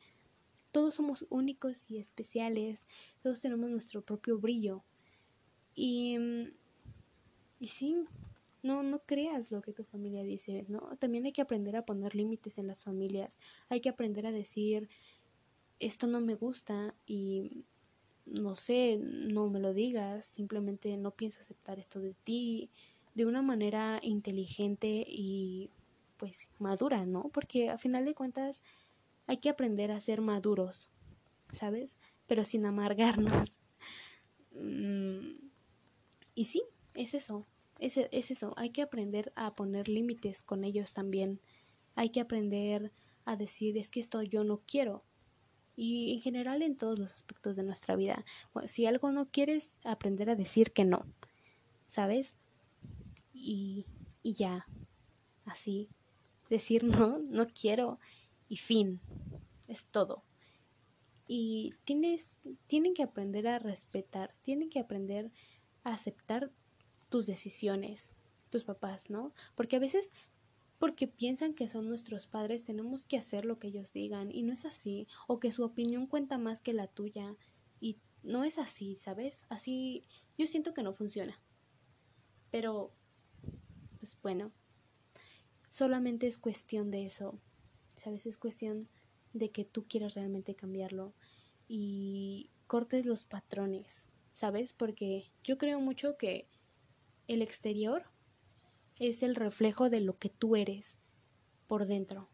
Todos 0.72 0.94
somos 0.94 1.26
únicos 1.30 1.84
y 1.88 1.98
especiales, 1.98 2.86
todos 3.22 3.40
tenemos 3.40 3.70
nuestro 3.70 4.02
propio 4.02 4.38
brillo. 4.38 4.82
Y, 5.74 6.16
y 7.58 7.66
sí, 7.66 8.04
no, 8.62 8.82
no 8.82 9.00
creas 9.00 9.50
lo 9.50 9.62
que 9.62 9.72
tu 9.72 9.84
familia 9.84 10.22
dice, 10.22 10.64
¿no? 10.68 10.96
También 10.98 11.24
hay 11.24 11.32
que 11.32 11.42
aprender 11.42 11.76
a 11.76 11.84
poner 11.84 12.14
límites 12.14 12.58
en 12.58 12.66
las 12.66 12.84
familias. 12.84 13.40
Hay 13.68 13.80
que 13.80 13.88
aprender 13.88 14.26
a 14.26 14.32
decir, 14.32 14.88
esto 15.78 16.06
no 16.06 16.20
me 16.20 16.34
gusta 16.34 16.94
y 17.06 17.64
no 18.30 18.56
sé, 18.56 18.98
no 18.98 19.48
me 19.50 19.60
lo 19.60 19.74
digas, 19.74 20.26
simplemente 20.26 20.96
no 20.96 21.10
pienso 21.12 21.40
aceptar 21.40 21.78
esto 21.78 22.00
de 22.00 22.14
ti 22.14 22.70
de 23.14 23.26
una 23.26 23.42
manera 23.42 23.98
inteligente 24.02 25.04
y 25.06 25.70
pues 26.16 26.50
madura, 26.58 27.06
¿no? 27.06 27.30
Porque 27.32 27.70
a 27.70 27.78
final 27.78 28.04
de 28.04 28.14
cuentas 28.14 28.62
hay 29.26 29.38
que 29.38 29.48
aprender 29.48 29.90
a 29.90 30.00
ser 30.00 30.20
maduros, 30.20 30.90
¿sabes? 31.52 31.98
Pero 32.26 32.44
sin 32.44 32.66
amargarnos. 32.66 33.58
Mm, 34.52 35.50
y 36.34 36.44
sí, 36.46 36.62
es 36.94 37.14
eso, 37.14 37.46
es, 37.78 37.96
es 37.96 38.30
eso, 38.30 38.52
hay 38.56 38.70
que 38.70 38.82
aprender 38.82 39.32
a 39.36 39.54
poner 39.54 39.88
límites 39.88 40.42
con 40.42 40.64
ellos 40.64 40.92
también. 40.92 41.40
Hay 41.94 42.10
que 42.10 42.20
aprender 42.20 42.92
a 43.24 43.36
decir 43.36 43.78
es 43.78 43.90
que 43.90 44.00
esto 44.00 44.22
yo 44.22 44.44
no 44.44 44.60
quiero. 44.66 45.04
Y 45.82 46.12
en 46.12 46.20
general 46.20 46.60
en 46.60 46.76
todos 46.76 46.98
los 46.98 47.10
aspectos 47.10 47.56
de 47.56 47.62
nuestra 47.62 47.96
vida. 47.96 48.26
si 48.66 48.84
algo 48.84 49.12
no 49.12 49.30
quieres, 49.30 49.78
aprender 49.82 50.28
a 50.28 50.36
decir 50.36 50.72
que 50.72 50.84
no. 50.84 51.06
¿Sabes? 51.86 52.36
Y, 53.32 53.86
y 54.22 54.34
ya. 54.34 54.66
Así. 55.46 55.88
Decir 56.50 56.84
no, 56.84 57.20
no 57.30 57.46
quiero. 57.46 57.98
Y 58.46 58.56
fin. 58.56 59.00
Es 59.68 59.86
todo. 59.86 60.22
Y 61.26 61.72
tienes, 61.84 62.42
tienen 62.66 62.92
que 62.92 63.02
aprender 63.02 63.48
a 63.48 63.58
respetar, 63.58 64.34
tienen 64.42 64.68
que 64.68 64.80
aprender 64.80 65.32
a 65.82 65.94
aceptar 65.94 66.52
tus 67.08 67.26
decisiones, 67.26 68.12
tus 68.50 68.64
papás, 68.64 69.08
¿no? 69.08 69.32
Porque 69.54 69.76
a 69.76 69.80
veces 69.80 70.12
porque 70.80 71.06
piensan 71.06 71.52
que 71.52 71.68
son 71.68 71.86
nuestros 71.86 72.26
padres 72.26 72.64
tenemos 72.64 73.04
que 73.04 73.18
hacer 73.18 73.44
lo 73.44 73.58
que 73.58 73.68
ellos 73.68 73.92
digan 73.92 74.32
y 74.32 74.42
no 74.42 74.54
es 74.54 74.64
así, 74.64 75.06
o 75.28 75.38
que 75.38 75.52
su 75.52 75.62
opinión 75.62 76.06
cuenta 76.06 76.38
más 76.38 76.62
que 76.62 76.72
la 76.72 76.86
tuya 76.86 77.36
y 77.80 77.98
no 78.22 78.44
es 78.44 78.56
así, 78.56 78.96
¿sabes? 78.96 79.44
Así 79.50 80.08
yo 80.38 80.46
siento 80.46 80.72
que 80.72 80.82
no 80.82 80.94
funciona. 80.94 81.38
Pero, 82.50 82.94
pues 83.98 84.18
bueno, 84.22 84.52
solamente 85.68 86.26
es 86.26 86.38
cuestión 86.38 86.90
de 86.90 87.04
eso, 87.04 87.38
¿sabes? 87.94 88.24
Es 88.24 88.38
cuestión 88.38 88.88
de 89.34 89.50
que 89.50 89.66
tú 89.66 89.86
quieras 89.86 90.14
realmente 90.14 90.56
cambiarlo 90.56 91.12
y 91.68 92.48
cortes 92.66 93.04
los 93.04 93.26
patrones, 93.26 94.08
¿sabes? 94.32 94.72
Porque 94.72 95.30
yo 95.44 95.58
creo 95.58 95.78
mucho 95.78 96.16
que 96.16 96.48
el 97.28 97.42
exterior 97.42 98.06
es 99.00 99.22
el 99.22 99.34
reflejo 99.34 99.90
de 99.90 100.00
lo 100.00 100.18
que 100.18 100.28
tú 100.28 100.54
eres 100.54 100.98
por 101.66 101.86
dentro. 101.86 102.28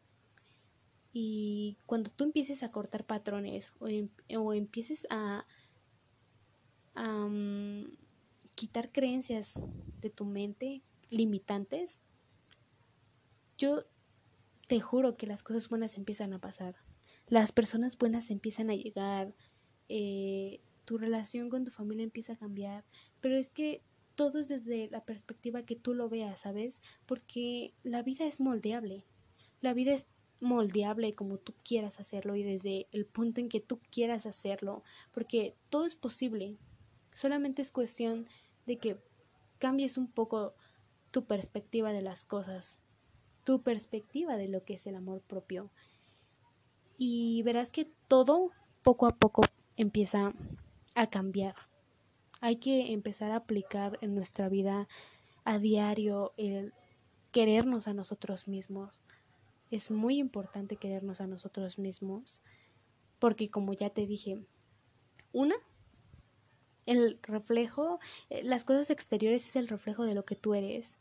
Y 1.13 1.79
cuando 1.87 2.11
tú 2.11 2.25
empieces 2.25 2.63
a 2.63 2.71
cortar 2.71 3.07
patrones 3.07 3.73
o, 3.79 3.89
em, 3.89 4.11
empieces 4.29 5.07
a, 5.09 5.47
mm, 6.95 7.85
quitar 8.55 8.91
creencias 8.93 9.55
de 10.01 10.11
tu 10.11 10.25
mente 10.25 10.83
limitantes, 11.09 12.01
yo 13.57 13.85
te 14.67 14.81
juro 14.81 15.17
que 15.17 15.27
las 15.27 15.43
cosas 15.43 15.69
buenas 15.69 15.97
empiezan 15.97 16.33
a 16.33 16.41
pasar. 16.41 16.77
Las 17.29 17.53
personas 17.53 17.97
buenas 17.97 18.31
empiezan 18.31 18.71
a 18.71 18.75
llegar. 18.75 19.35
Eh, 19.89 20.61
tu 20.85 20.99
relación 20.99 21.49
con 21.49 21.65
tu 21.65 21.71
familia 21.71 22.05
empieza 22.05 22.35
a 22.35 22.39
cambiar. 22.39 22.85
Pero 23.21 23.37
es 23.37 23.51
que 23.51 23.83
todo 24.17 24.41
es 24.41 24.49
desde 24.49 24.89
la 24.91 25.05
perspectiva 25.05 25.63
que 25.63 25.77
tú 25.77 25.95
lo 25.95 26.09
veas, 26.09 26.41
¿sabes? 26.41 26.83
Porque 27.05 27.75
la 27.83 28.03
vida 28.03 28.25
es 28.25 28.41
moldeable. 28.41 29.05
La 29.61 29.75
vida 29.75 29.93
es 29.93 30.07
moldeable 30.41 31.15
como 31.15 31.39
tú 31.39 31.55
quieras 31.63 32.01
hacerlo 32.01 32.35
y 32.35 32.43
desde 32.43 32.89
el 32.93 33.07
punto 33.07 33.41
en 33.41 33.49
que 33.49 33.61
tú 33.61 33.81
quieras 33.91 34.27
hacerlo, 34.27 34.83
porque 35.13 35.55
todo 35.71 35.85
es 35.85 35.95
posible. 35.95 36.57
Solamente 37.13 37.63
es 37.63 37.71
cuestión 37.71 38.27
de 38.67 38.79
que 38.79 38.99
cambies 39.59 39.97
un 39.97 40.09
poco 40.09 40.55
tu 41.11 41.25
perspectiva 41.27 41.93
de 41.93 42.03
las 42.03 42.25
cosas, 42.25 42.81
tu 43.45 43.63
perspectiva 43.63 44.37
de 44.37 44.49
lo 44.49 44.65
que 44.65 44.75
es 44.75 44.87
el 44.87 44.97
amor 44.97 45.23
propio. 45.23 45.71
Y 46.99 47.43
verás 47.43 47.73
que 47.73 47.91
todo 48.09 48.51
poco 48.83 49.07
a 49.07 49.15
poco 49.15 49.43
empieza 49.77 50.33
a 50.95 51.07
cambiar 51.09 51.55
hay 52.41 52.57
que 52.57 52.93
empezar 52.93 53.31
a 53.33 53.37
aplicar 53.37 53.99
en 54.01 54.15
nuestra 54.15 54.49
vida 54.49 54.89
a 55.45 55.59
diario 55.59 56.33
el 56.37 56.73
querernos 57.33 57.89
a 57.89 57.95
nosotros 57.95 58.49
mismos. 58.49 59.03
Es 59.71 59.91
muy 59.91 60.19
importante 60.19 60.77
querernos 60.77 61.21
a 61.21 61.27
nosotros 61.27 61.79
mismos 61.79 62.41
porque 63.19 63.51
como 63.51 63.73
ya 63.73 63.91
te 63.91 64.07
dije, 64.07 64.45
una, 65.33 65.57
el 66.87 67.19
reflejo, 67.23 67.99
eh, 68.31 68.43
las 68.45 68.65
cosas 68.65 68.91
exteriores 68.91 69.47
es 69.47 69.57
el 69.57 69.69
reflejo 69.69 70.05
de 70.05 70.15
lo 70.15 70.25
que 70.25 70.37
tú 70.37 70.55
eres. 70.55 70.99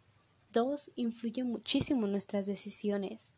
Dos, 0.51 0.91
influye 0.95 1.43
muchísimo 1.43 2.05
en 2.05 2.11
nuestras 2.11 2.45
decisiones, 2.45 3.33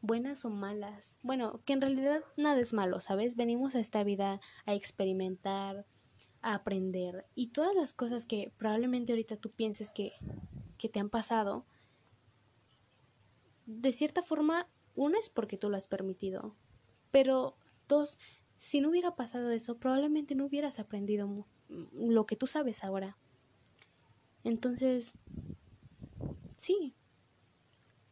buenas 0.00 0.44
o 0.44 0.50
malas. 0.50 1.18
Bueno, 1.22 1.60
que 1.64 1.72
en 1.72 1.80
realidad 1.80 2.22
nada 2.36 2.60
es 2.60 2.72
malo, 2.72 3.00
¿sabes? 3.00 3.36
Venimos 3.36 3.74
a 3.74 3.80
esta 3.80 4.04
vida 4.04 4.40
a 4.66 4.74
experimentar, 4.74 5.84
a 6.42 6.54
aprender 6.54 7.26
y 7.34 7.48
todas 7.48 7.74
las 7.74 7.94
cosas 7.94 8.26
que 8.26 8.52
probablemente 8.56 9.12
ahorita 9.12 9.36
tú 9.36 9.50
pienses 9.50 9.92
que, 9.92 10.12
que 10.78 10.88
te 10.88 11.00
han 11.00 11.10
pasado, 11.10 11.64
de 13.66 13.92
cierta 13.92 14.22
forma, 14.22 14.68
una 14.94 15.18
es 15.18 15.30
porque 15.30 15.56
tú 15.56 15.70
lo 15.70 15.76
has 15.76 15.86
permitido, 15.86 16.54
pero 17.10 17.56
dos, 17.88 18.18
si 18.58 18.80
no 18.80 18.90
hubiera 18.90 19.14
pasado 19.16 19.50
eso, 19.50 19.78
probablemente 19.78 20.34
no 20.34 20.46
hubieras 20.46 20.78
aprendido 20.78 21.46
lo 21.68 22.26
que 22.26 22.36
tú 22.36 22.46
sabes 22.46 22.84
ahora. 22.84 23.16
Entonces, 24.42 25.14
sí, 26.56 26.94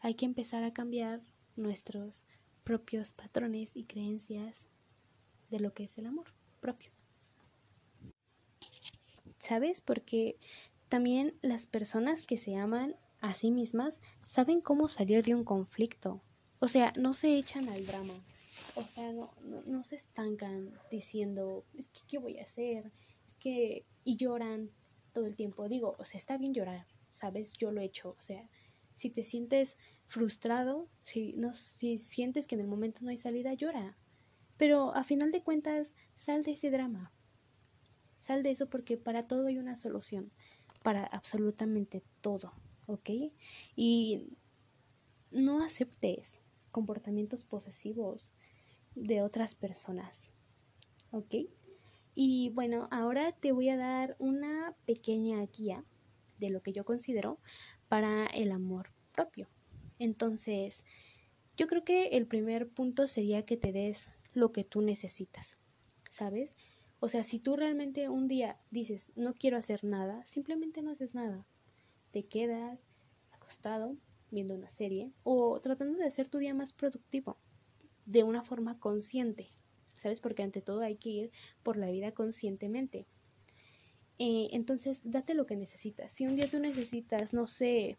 hay 0.00 0.14
que 0.14 0.26
empezar 0.26 0.62
a 0.64 0.72
cambiar 0.72 1.22
nuestros 1.56 2.26
propios 2.64 3.12
patrones 3.12 3.76
y 3.76 3.84
creencias 3.84 4.68
de 5.50 5.60
lo 5.60 5.72
que 5.72 5.84
es 5.84 5.98
el 5.98 6.06
amor 6.06 6.26
propio. 6.60 6.97
¿Sabes? 9.38 9.80
Porque 9.80 10.38
también 10.88 11.34
las 11.42 11.66
personas 11.66 12.26
que 12.26 12.36
se 12.36 12.56
aman 12.56 12.96
a 13.20 13.34
sí 13.34 13.50
mismas 13.50 14.00
saben 14.22 14.60
cómo 14.60 14.88
salir 14.88 15.24
de 15.24 15.34
un 15.34 15.44
conflicto. 15.44 16.22
O 16.60 16.68
sea, 16.68 16.92
no 16.96 17.14
se 17.14 17.36
echan 17.36 17.68
al 17.68 17.86
drama. 17.86 18.14
O 18.76 18.82
sea, 18.82 19.12
no, 19.12 19.30
no, 19.66 19.84
se 19.84 19.96
estancan 19.96 20.72
diciendo, 20.90 21.64
es 21.76 21.90
que, 21.90 22.00
¿qué 22.06 22.18
voy 22.18 22.38
a 22.38 22.44
hacer? 22.44 22.92
Es 23.26 23.36
que, 23.36 23.86
y 24.04 24.16
lloran 24.16 24.70
todo 25.12 25.26
el 25.26 25.36
tiempo. 25.36 25.68
Digo, 25.68 25.96
o 25.98 26.04
sea, 26.04 26.18
está 26.18 26.36
bien 26.36 26.54
llorar, 26.54 26.86
¿sabes? 27.10 27.52
Yo 27.52 27.70
lo 27.70 27.80
he 27.80 27.84
hecho. 27.84 28.10
O 28.10 28.22
sea, 28.22 28.48
si 28.94 29.10
te 29.10 29.22
sientes 29.22 29.76
frustrado, 30.06 30.88
si, 31.02 31.34
no, 31.34 31.54
si 31.54 31.98
sientes 31.98 32.46
que 32.46 32.56
en 32.56 32.62
el 32.62 32.68
momento 32.68 33.00
no 33.02 33.10
hay 33.10 33.18
salida, 33.18 33.54
llora. 33.54 33.96
Pero 34.56 34.94
a 34.94 35.04
final 35.04 35.30
de 35.30 35.42
cuentas, 35.42 35.94
sal 36.16 36.42
de 36.42 36.52
ese 36.52 36.70
drama. 36.70 37.12
Sal 38.18 38.42
de 38.42 38.50
eso 38.50 38.68
porque 38.68 38.98
para 38.98 39.26
todo 39.26 39.46
hay 39.46 39.56
una 39.56 39.76
solución. 39.76 40.30
Para 40.82 41.04
absolutamente 41.04 42.02
todo. 42.20 42.52
¿Ok? 42.86 43.10
Y 43.74 44.28
no 45.30 45.62
aceptes 45.62 46.40
comportamientos 46.70 47.44
posesivos 47.44 48.32
de 48.94 49.22
otras 49.22 49.54
personas. 49.54 50.30
¿Ok? 51.10 51.34
Y 52.14 52.50
bueno, 52.50 52.88
ahora 52.90 53.32
te 53.32 53.52
voy 53.52 53.68
a 53.68 53.76
dar 53.76 54.16
una 54.18 54.74
pequeña 54.84 55.40
guía 55.46 55.84
de 56.38 56.50
lo 56.50 56.62
que 56.62 56.72
yo 56.72 56.84
considero 56.84 57.38
para 57.88 58.26
el 58.26 58.50
amor 58.52 58.90
propio. 59.12 59.48
Entonces, 59.98 60.84
yo 61.56 61.66
creo 61.66 61.84
que 61.84 62.08
el 62.08 62.26
primer 62.26 62.68
punto 62.68 63.06
sería 63.06 63.44
que 63.44 63.56
te 63.56 63.72
des 63.72 64.10
lo 64.32 64.52
que 64.52 64.64
tú 64.64 64.80
necesitas, 64.80 65.58
¿sabes? 66.10 66.56
O 67.00 67.08
sea, 67.08 67.22
si 67.22 67.38
tú 67.38 67.56
realmente 67.56 68.08
un 68.08 68.26
día 68.26 68.58
dices, 68.70 69.12
no 69.14 69.34
quiero 69.34 69.56
hacer 69.56 69.84
nada, 69.84 70.24
simplemente 70.26 70.82
no 70.82 70.90
haces 70.90 71.14
nada. 71.14 71.46
Te 72.10 72.24
quedas 72.24 72.82
acostado 73.30 73.96
viendo 74.30 74.54
una 74.54 74.70
serie 74.70 75.12
o 75.22 75.60
tratando 75.60 75.98
de 75.98 76.06
hacer 76.06 76.28
tu 76.28 76.38
día 76.38 76.54
más 76.54 76.72
productivo 76.72 77.38
de 78.04 78.24
una 78.24 78.42
forma 78.42 78.78
consciente, 78.80 79.46
¿sabes? 79.96 80.20
Porque 80.20 80.42
ante 80.42 80.60
todo 80.60 80.80
hay 80.80 80.96
que 80.96 81.10
ir 81.10 81.30
por 81.62 81.76
la 81.76 81.90
vida 81.90 82.12
conscientemente. 82.12 83.06
Eh, 84.18 84.48
entonces, 84.52 85.02
date 85.04 85.34
lo 85.34 85.46
que 85.46 85.56
necesitas. 85.56 86.12
Si 86.12 86.26
un 86.26 86.34
día 86.34 86.46
tú 86.50 86.58
necesitas, 86.58 87.32
no 87.32 87.46
sé, 87.46 87.96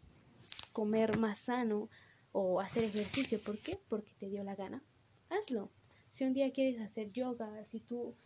comer 0.72 1.18
más 1.18 1.38
sano 1.38 1.88
o 2.32 2.60
hacer 2.60 2.84
ejercicio, 2.84 3.38
¿por 3.44 3.58
qué? 3.58 3.78
Porque 3.88 4.12
te 4.18 4.28
dio 4.28 4.44
la 4.44 4.54
gana. 4.54 4.82
Hazlo. 5.30 5.70
Si 6.10 6.24
un 6.24 6.34
día 6.34 6.52
quieres 6.52 6.80
hacer 6.80 7.12
yoga, 7.12 7.64
si 7.64 7.80
tú 7.80 8.16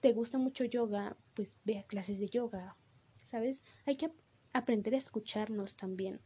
te 0.00 0.12
gusta 0.12 0.38
mucho 0.38 0.64
yoga, 0.64 1.16
pues 1.34 1.58
ve 1.64 1.84
clases 1.86 2.18
de 2.18 2.28
yoga. 2.28 2.76
¿Sabes? 3.22 3.62
Hay 3.86 3.96
que 3.96 4.10
aprender 4.52 4.94
a 4.94 4.98
escucharnos 4.98 5.76
también, 5.76 6.20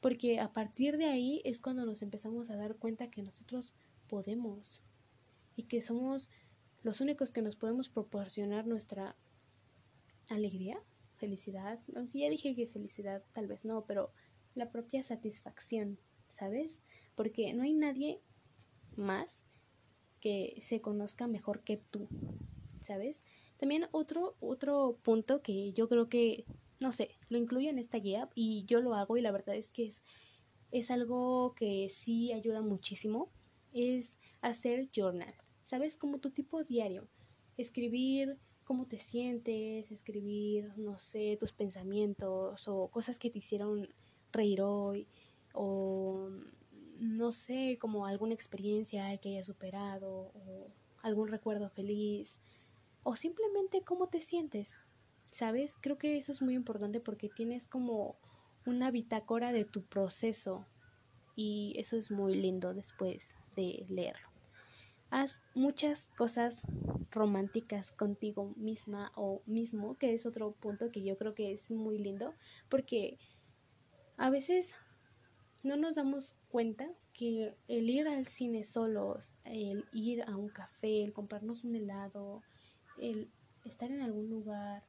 porque 0.00 0.40
a 0.40 0.52
partir 0.52 0.96
de 0.96 1.06
ahí 1.06 1.42
es 1.44 1.60
cuando 1.60 1.84
nos 1.84 2.02
empezamos 2.02 2.50
a 2.50 2.56
dar 2.56 2.76
cuenta 2.76 3.10
que 3.10 3.22
nosotros 3.22 3.74
podemos 4.06 4.80
y 5.56 5.64
que 5.64 5.80
somos 5.80 6.30
los 6.82 7.00
únicos 7.00 7.32
que 7.32 7.42
nos 7.42 7.56
podemos 7.56 7.88
proporcionar 7.88 8.66
nuestra 8.66 9.16
alegría, 10.30 10.78
felicidad, 11.16 11.80
aunque 11.94 12.20
ya 12.20 12.30
dije 12.30 12.54
que 12.54 12.66
felicidad 12.66 13.22
tal 13.32 13.46
vez 13.46 13.64
no, 13.64 13.84
pero 13.84 14.12
la 14.54 14.70
propia 14.70 15.02
satisfacción, 15.02 15.98
¿sabes? 16.28 16.80
Porque 17.14 17.52
no 17.52 17.62
hay 17.62 17.74
nadie 17.74 18.20
más 18.96 19.42
que 20.20 20.56
se 20.60 20.80
conozca 20.80 21.26
mejor 21.26 21.62
que 21.62 21.76
tú, 21.76 22.08
¿sabes? 22.80 23.24
También 23.56 23.88
otro, 23.92 24.36
otro 24.40 24.98
punto 25.02 25.42
que 25.42 25.72
yo 25.72 25.88
creo 25.88 26.08
que, 26.08 26.46
no 26.80 26.92
sé, 26.92 27.10
lo 27.28 27.38
incluyo 27.38 27.70
en 27.70 27.78
esta 27.78 27.98
guía 27.98 28.28
y 28.34 28.64
yo 28.66 28.80
lo 28.80 28.94
hago 28.94 29.16
y 29.16 29.22
la 29.22 29.32
verdad 29.32 29.56
es 29.56 29.70
que 29.70 29.86
es, 29.86 30.04
es 30.70 30.90
algo 30.90 31.54
que 31.54 31.88
sí 31.88 32.32
ayuda 32.32 32.60
muchísimo, 32.60 33.30
es 33.72 34.18
hacer 34.40 34.88
journal, 34.94 35.34
¿sabes? 35.62 35.96
Como 35.96 36.18
tu 36.18 36.30
tipo 36.30 36.62
diario, 36.62 37.08
escribir 37.56 38.38
cómo 38.64 38.86
te 38.86 38.98
sientes, 38.98 39.90
escribir, 39.92 40.72
no 40.76 40.98
sé, 40.98 41.36
tus 41.38 41.52
pensamientos 41.52 42.66
o 42.68 42.88
cosas 42.88 43.18
que 43.18 43.30
te 43.30 43.38
hicieron 43.38 43.88
reír 44.32 44.60
hoy 44.60 45.06
o 45.54 46.28
no 46.98 47.32
sé, 47.32 47.78
como 47.80 48.06
alguna 48.06 48.34
experiencia 48.34 49.16
que 49.18 49.30
hayas 49.30 49.46
superado 49.46 50.32
o 50.34 50.70
algún 51.02 51.28
recuerdo 51.28 51.70
feliz 51.70 52.40
o 53.06 53.14
simplemente 53.14 53.84
cómo 53.84 54.08
te 54.08 54.20
sientes. 54.20 54.80
¿Sabes? 55.30 55.76
Creo 55.80 55.96
que 55.96 56.16
eso 56.16 56.32
es 56.32 56.42
muy 56.42 56.54
importante 56.54 56.98
porque 56.98 57.28
tienes 57.28 57.68
como 57.68 58.16
una 58.64 58.90
bitácora 58.90 59.52
de 59.52 59.64
tu 59.64 59.84
proceso 59.84 60.66
y 61.36 61.74
eso 61.76 61.96
es 61.96 62.10
muy 62.10 62.34
lindo 62.34 62.74
después 62.74 63.36
de 63.54 63.86
leerlo. 63.88 64.28
Haz 65.10 65.40
muchas 65.54 66.08
cosas 66.16 66.62
románticas 67.12 67.92
contigo 67.92 68.52
misma 68.56 69.12
o 69.14 69.40
mismo, 69.46 69.96
que 69.98 70.12
es 70.12 70.26
otro 70.26 70.50
punto 70.52 70.90
que 70.90 71.04
yo 71.04 71.16
creo 71.16 71.32
que 71.32 71.52
es 71.52 71.70
muy 71.70 71.98
lindo 71.98 72.34
porque 72.68 73.18
a 74.16 74.30
veces 74.30 74.74
no 75.62 75.76
nos 75.76 75.94
damos 75.94 76.34
cuenta 76.48 76.88
que 77.12 77.56
el 77.68 77.88
ir 77.88 78.08
al 78.08 78.26
cine 78.26 78.64
solos, 78.64 79.34
el 79.44 79.84
ir 79.92 80.22
a 80.22 80.36
un 80.36 80.48
café, 80.48 81.04
el 81.04 81.12
comprarnos 81.12 81.62
un 81.62 81.76
helado, 81.76 82.42
el 82.98 83.30
estar 83.64 83.90
en 83.90 84.00
algún 84.00 84.30
lugar 84.30 84.84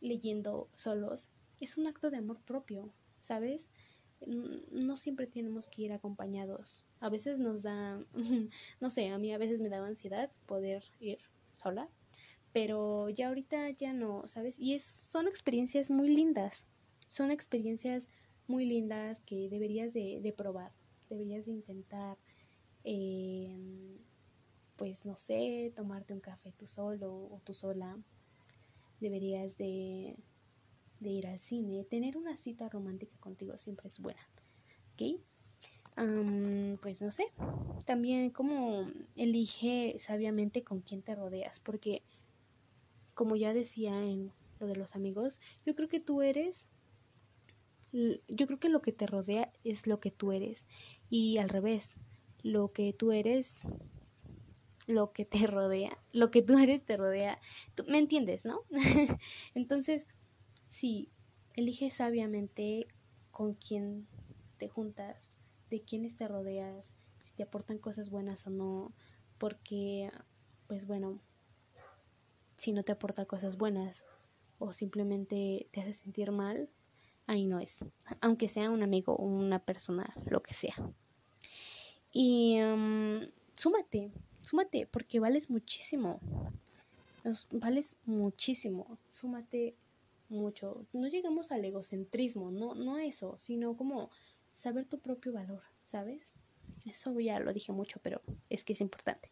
leyendo 0.00 0.68
solos, 0.74 1.30
es 1.60 1.76
un 1.76 1.86
acto 1.86 2.10
de 2.10 2.18
amor 2.18 2.40
propio, 2.40 2.92
¿sabes? 3.20 3.72
No 4.26 4.96
siempre 4.96 5.26
tenemos 5.26 5.68
que 5.68 5.82
ir 5.82 5.92
acompañados. 5.92 6.84
A 7.00 7.08
veces 7.08 7.38
nos 7.38 7.62
da, 7.62 8.04
no 8.80 8.90
sé, 8.90 9.08
a 9.08 9.18
mí 9.18 9.32
a 9.32 9.38
veces 9.38 9.60
me 9.60 9.68
daba 9.68 9.86
ansiedad 9.86 10.30
poder 10.46 10.84
ir 11.00 11.18
sola, 11.54 11.88
pero 12.52 13.08
ya 13.10 13.28
ahorita 13.28 13.70
ya 13.70 13.92
no, 13.92 14.26
¿sabes? 14.26 14.58
Y 14.58 14.74
es, 14.74 14.84
son 14.84 15.28
experiencias 15.28 15.90
muy 15.90 16.08
lindas, 16.08 16.66
son 17.06 17.30
experiencias 17.30 18.10
muy 18.46 18.66
lindas 18.66 19.22
que 19.22 19.48
deberías 19.48 19.92
de, 19.92 20.34
probar, 20.36 20.72
deberías 21.08 21.46
de 21.46 21.52
intentar, 21.52 22.18
em, 22.84 23.98
pues 24.80 25.04
no 25.04 25.14
sé, 25.14 25.74
tomarte 25.76 26.14
un 26.14 26.20
café 26.20 26.54
tú 26.56 26.66
solo 26.66 27.12
o 27.12 27.42
tú 27.44 27.52
sola, 27.52 27.98
deberías 28.98 29.58
de, 29.58 30.16
de 31.00 31.10
ir 31.10 31.26
al 31.26 31.38
cine, 31.38 31.84
tener 31.84 32.16
una 32.16 32.34
cita 32.34 32.66
romántica 32.70 33.14
contigo 33.20 33.58
siempre 33.58 33.88
es 33.88 34.00
buena, 34.00 34.26
¿ok? 34.94 35.20
pues 36.80 37.02
no 37.02 37.10
sé, 37.10 37.26
también 37.84 38.30
como 38.30 38.90
elige 39.16 39.98
sabiamente 39.98 40.64
con 40.64 40.80
quién 40.80 41.02
te 41.02 41.14
rodeas, 41.14 41.60
porque 41.60 42.02
como 43.12 43.36
ya 43.36 43.52
decía 43.52 44.02
en 44.02 44.32
lo 44.60 44.66
de 44.66 44.76
los 44.76 44.96
amigos, 44.96 45.40
yo 45.66 45.74
creo 45.74 45.90
que 45.90 46.00
tú 46.00 46.22
eres 46.22 46.70
yo 47.92 48.46
creo 48.46 48.58
que 48.58 48.68
lo 48.70 48.80
que 48.80 48.92
te 48.92 49.06
rodea 49.06 49.52
es 49.62 49.86
lo 49.86 50.00
que 50.00 50.10
tú 50.10 50.32
eres. 50.32 50.66
Y 51.08 51.38
al 51.38 51.48
revés, 51.48 51.98
lo 52.42 52.72
que 52.72 52.92
tú 52.92 53.12
eres, 53.12 53.66
lo 54.86 55.12
que 55.12 55.24
te 55.24 55.46
rodea, 55.46 55.98
lo 56.12 56.30
que 56.30 56.42
tú 56.42 56.58
eres 56.58 56.84
te 56.84 56.96
rodea. 56.96 57.38
¿Tú, 57.74 57.84
¿Me 57.86 57.98
entiendes, 57.98 58.44
no? 58.44 58.62
Entonces, 59.54 60.06
sí, 60.66 61.10
elige 61.54 61.90
sabiamente 61.90 62.88
con 63.30 63.54
quién 63.54 64.06
te 64.58 64.68
juntas, 64.68 65.38
de 65.70 65.82
quiénes 65.82 66.16
te 66.16 66.28
rodeas, 66.28 66.96
si 67.22 67.32
te 67.34 67.42
aportan 67.42 67.78
cosas 67.78 68.10
buenas 68.10 68.46
o 68.46 68.50
no, 68.50 68.92
porque, 69.38 70.10
pues 70.66 70.86
bueno, 70.86 71.20
si 72.56 72.72
no 72.72 72.82
te 72.82 72.92
aporta 72.92 73.24
cosas 73.24 73.56
buenas 73.56 74.04
o 74.58 74.72
simplemente 74.72 75.68
te 75.70 75.80
hace 75.80 75.94
sentir 75.94 76.30
mal, 76.30 76.68
ahí 77.26 77.46
no 77.46 77.58
es, 77.58 77.84
aunque 78.20 78.48
sea 78.48 78.70
un 78.70 78.82
amigo 78.82 79.16
una 79.16 79.64
persona, 79.64 80.12
lo 80.26 80.42
que 80.42 80.52
sea. 80.52 80.74
Y 82.12 82.60
um, 82.60 83.24
súmate, 83.54 84.10
súmate, 84.50 84.86
porque 84.86 85.20
vales 85.20 85.50
muchísimo. 85.50 86.20
Vales 87.50 87.96
muchísimo, 88.04 88.98
súmate 89.10 89.74
mucho. 90.28 90.86
No 90.92 91.08
llegamos 91.08 91.52
al 91.52 91.64
egocentrismo, 91.64 92.50
no, 92.50 92.74
no 92.74 92.96
a 92.96 93.04
eso, 93.04 93.36
sino 93.36 93.76
como 93.76 94.10
saber 94.54 94.86
tu 94.86 94.98
propio 94.98 95.32
valor, 95.32 95.62
¿sabes? 95.84 96.32
Eso 96.86 97.18
ya 97.20 97.40
lo 97.40 97.52
dije 97.52 97.72
mucho, 97.72 98.00
pero 98.02 98.22
es 98.48 98.64
que 98.64 98.72
es 98.72 98.80
importante. 98.80 99.30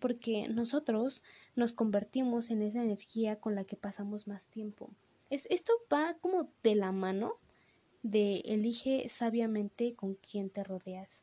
porque 0.00 0.48
nosotros 0.48 1.22
nos 1.54 1.72
convertimos 1.72 2.50
en 2.50 2.62
esa 2.62 2.82
energía 2.82 3.38
con 3.40 3.54
la 3.54 3.64
que 3.64 3.76
pasamos 3.76 4.26
más 4.26 4.48
tiempo 4.48 4.90
esto 5.30 5.72
va 5.92 6.14
como 6.20 6.50
de 6.62 6.74
la 6.74 6.92
mano 6.92 7.38
de 8.02 8.36
elige 8.44 9.08
sabiamente 9.08 9.94
con 9.94 10.14
quién 10.14 10.50
te 10.50 10.62
rodeas. 10.62 11.22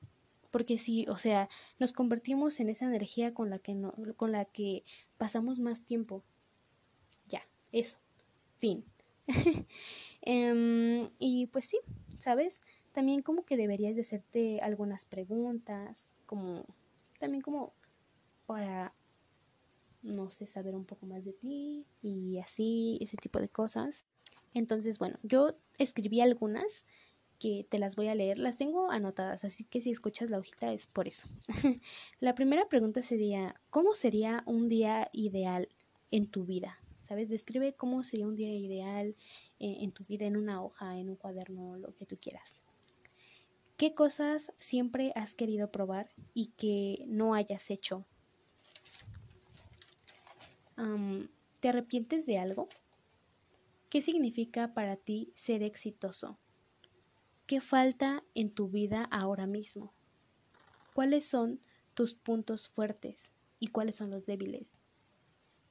Porque 0.51 0.77
si, 0.77 1.07
o 1.07 1.17
sea, 1.17 1.49
nos 1.79 1.93
convertimos 1.93 2.59
en 2.59 2.69
esa 2.69 2.85
energía 2.85 3.33
con 3.33 3.49
la 3.49 3.59
que 3.59 3.73
no, 3.73 3.93
con 4.17 4.31
la 4.31 4.45
que 4.45 4.83
pasamos 5.17 5.59
más 5.59 5.83
tiempo. 5.85 6.23
Ya, 7.27 7.41
eso. 7.71 7.97
Fin. 8.59 8.85
Em, 10.23 11.09
y 11.17 11.47
pues 11.47 11.65
sí, 11.65 11.79
¿sabes? 12.19 12.61
También 12.91 13.23
como 13.23 13.43
que 13.43 13.57
deberías 13.57 13.95
de 13.95 14.01
hacerte 14.01 14.59
algunas 14.61 15.05
preguntas, 15.05 16.13
como 16.27 16.63
también 17.19 17.41
como 17.41 17.73
para, 18.45 18.93
no 20.03 20.29
sé, 20.29 20.45
saber 20.45 20.75
un 20.75 20.85
poco 20.85 21.07
más 21.07 21.23
de 21.23 21.33
ti 21.33 21.87
y 22.03 22.37
así, 22.37 22.97
ese 23.01 23.17
tipo 23.17 23.39
de 23.39 23.49
cosas. 23.49 24.05
Entonces, 24.53 24.99
bueno, 24.99 25.17
yo 25.23 25.55
escribí 25.77 26.21
algunas 26.21 26.85
que 27.41 27.65
te 27.67 27.79
las 27.79 27.95
voy 27.95 28.07
a 28.07 28.13
leer, 28.13 28.37
las 28.37 28.59
tengo 28.59 28.91
anotadas, 28.91 29.43
así 29.43 29.63
que 29.63 29.81
si 29.81 29.89
escuchas 29.89 30.29
la 30.29 30.37
hojita 30.37 30.71
es 30.71 30.85
por 30.85 31.07
eso. 31.07 31.27
la 32.19 32.35
primera 32.35 32.69
pregunta 32.69 33.01
sería, 33.01 33.59
¿cómo 33.71 33.95
sería 33.95 34.43
un 34.45 34.69
día 34.69 35.09
ideal 35.11 35.67
en 36.11 36.27
tu 36.27 36.45
vida? 36.45 36.77
¿Sabes? 37.01 37.29
Describe 37.29 37.73
cómo 37.73 38.03
sería 38.03 38.27
un 38.27 38.35
día 38.35 38.53
ideal 38.53 39.15
eh, 39.57 39.77
en 39.79 39.91
tu 39.91 40.03
vida, 40.03 40.27
en 40.27 40.37
una 40.37 40.63
hoja, 40.63 40.99
en 40.99 41.09
un 41.09 41.15
cuaderno, 41.15 41.77
lo 41.77 41.95
que 41.95 42.05
tú 42.05 42.19
quieras. 42.21 42.61
¿Qué 43.75 43.95
cosas 43.95 44.53
siempre 44.59 45.11
has 45.15 45.33
querido 45.33 45.71
probar 45.71 46.11
y 46.35 46.51
que 46.57 47.05
no 47.07 47.33
hayas 47.33 47.71
hecho? 47.71 48.05
¿Te 51.59 51.69
arrepientes 51.69 52.27
de 52.27 52.37
algo? 52.37 52.67
¿Qué 53.89 53.99
significa 53.99 54.75
para 54.75 54.95
ti 54.95 55.31
ser 55.33 55.63
exitoso? 55.63 56.37
¿Qué 57.51 57.59
falta 57.59 58.23
en 58.33 58.49
tu 58.49 58.69
vida 58.69 59.09
ahora 59.11 59.45
mismo? 59.45 59.93
¿Cuáles 60.93 61.25
son 61.25 61.59
tus 61.95 62.13
puntos 62.13 62.69
fuertes 62.69 63.33
y 63.59 63.67
cuáles 63.67 63.97
son 63.97 64.09
los 64.09 64.25
débiles? 64.25 64.73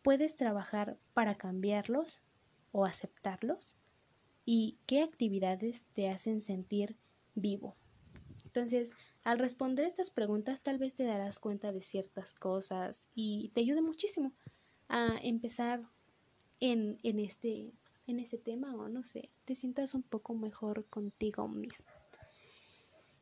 ¿Puedes 0.02 0.36
trabajar 0.36 0.98
para 1.14 1.36
cambiarlos 1.36 2.22
o 2.70 2.84
aceptarlos? 2.84 3.78
¿Y 4.44 4.76
qué 4.84 5.00
actividades 5.00 5.86
te 5.94 6.10
hacen 6.10 6.42
sentir 6.42 6.98
vivo? 7.34 7.78
Entonces, 8.44 8.92
al 9.24 9.38
responder 9.38 9.86
estas 9.86 10.10
preguntas, 10.10 10.62
tal 10.62 10.76
vez 10.76 10.94
te 10.94 11.04
darás 11.04 11.38
cuenta 11.38 11.72
de 11.72 11.80
ciertas 11.80 12.34
cosas 12.34 13.08
y 13.14 13.52
te 13.54 13.62
ayude 13.62 13.80
muchísimo 13.80 14.34
a 14.90 15.14
empezar 15.22 15.80
en, 16.60 16.98
en 17.02 17.20
este 17.20 17.72
en 18.06 18.18
ese 18.20 18.38
tema 18.38 18.74
o 18.74 18.88
no 18.88 19.04
sé, 19.04 19.30
te 19.44 19.54
sientas 19.54 19.94
un 19.94 20.02
poco 20.02 20.34
mejor 20.34 20.84
contigo 20.86 21.48
mismo. 21.48 21.90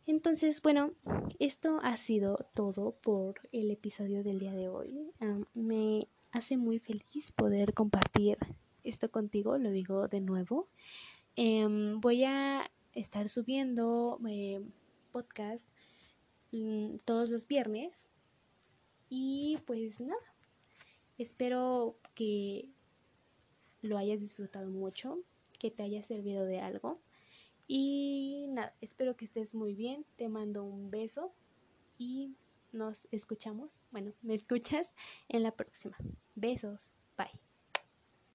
Entonces, 0.06 0.62
bueno, 0.62 0.92
esto 1.38 1.80
ha 1.82 1.96
sido 1.98 2.46
todo 2.54 2.92
por 2.92 3.34
el 3.52 3.70
episodio 3.70 4.22
del 4.22 4.38
día 4.38 4.54
de 4.54 4.68
hoy. 4.68 5.12
me 5.52 6.08
hace 6.32 6.56
muy 6.56 6.78
feliz 6.78 7.30
poder 7.32 7.74
compartir 7.74 8.38
esto 8.84 9.10
contigo, 9.10 9.58
lo 9.58 9.70
digo 9.70 10.08
de 10.08 10.20
nuevo. 10.20 10.68
Em, 11.36 12.00
voy 12.00 12.24
a 12.24 12.70
estar 12.94 13.28
subiendo 13.28 14.18
eh, 14.26 14.62
podcast 15.12 15.70
mm, 16.52 16.96
todos 17.04 17.30
los 17.30 17.46
viernes 17.46 18.10
y 19.10 19.58
pues 19.66 20.00
nada, 20.00 20.16
espero 21.18 21.98
que 22.14 22.70
lo 23.82 23.98
hayas 23.98 24.20
disfrutado 24.20 24.70
mucho, 24.70 25.18
que 25.58 25.70
te 25.70 25.82
haya 25.82 26.02
servido 26.02 26.44
de 26.44 26.60
algo. 26.60 27.00
Y 27.66 28.46
nada, 28.50 28.74
espero 28.80 29.16
que 29.16 29.24
estés 29.24 29.54
muy 29.54 29.74
bien. 29.74 30.06
Te 30.16 30.28
mando 30.28 30.64
un 30.64 30.90
beso 30.90 31.32
y 31.98 32.34
nos 32.72 33.08
escuchamos. 33.10 33.82
Bueno, 33.90 34.12
me 34.22 34.34
escuchas 34.34 34.94
en 35.28 35.42
la 35.42 35.52
próxima. 35.52 35.96
Besos. 36.34 36.92
Bye. 37.16 37.47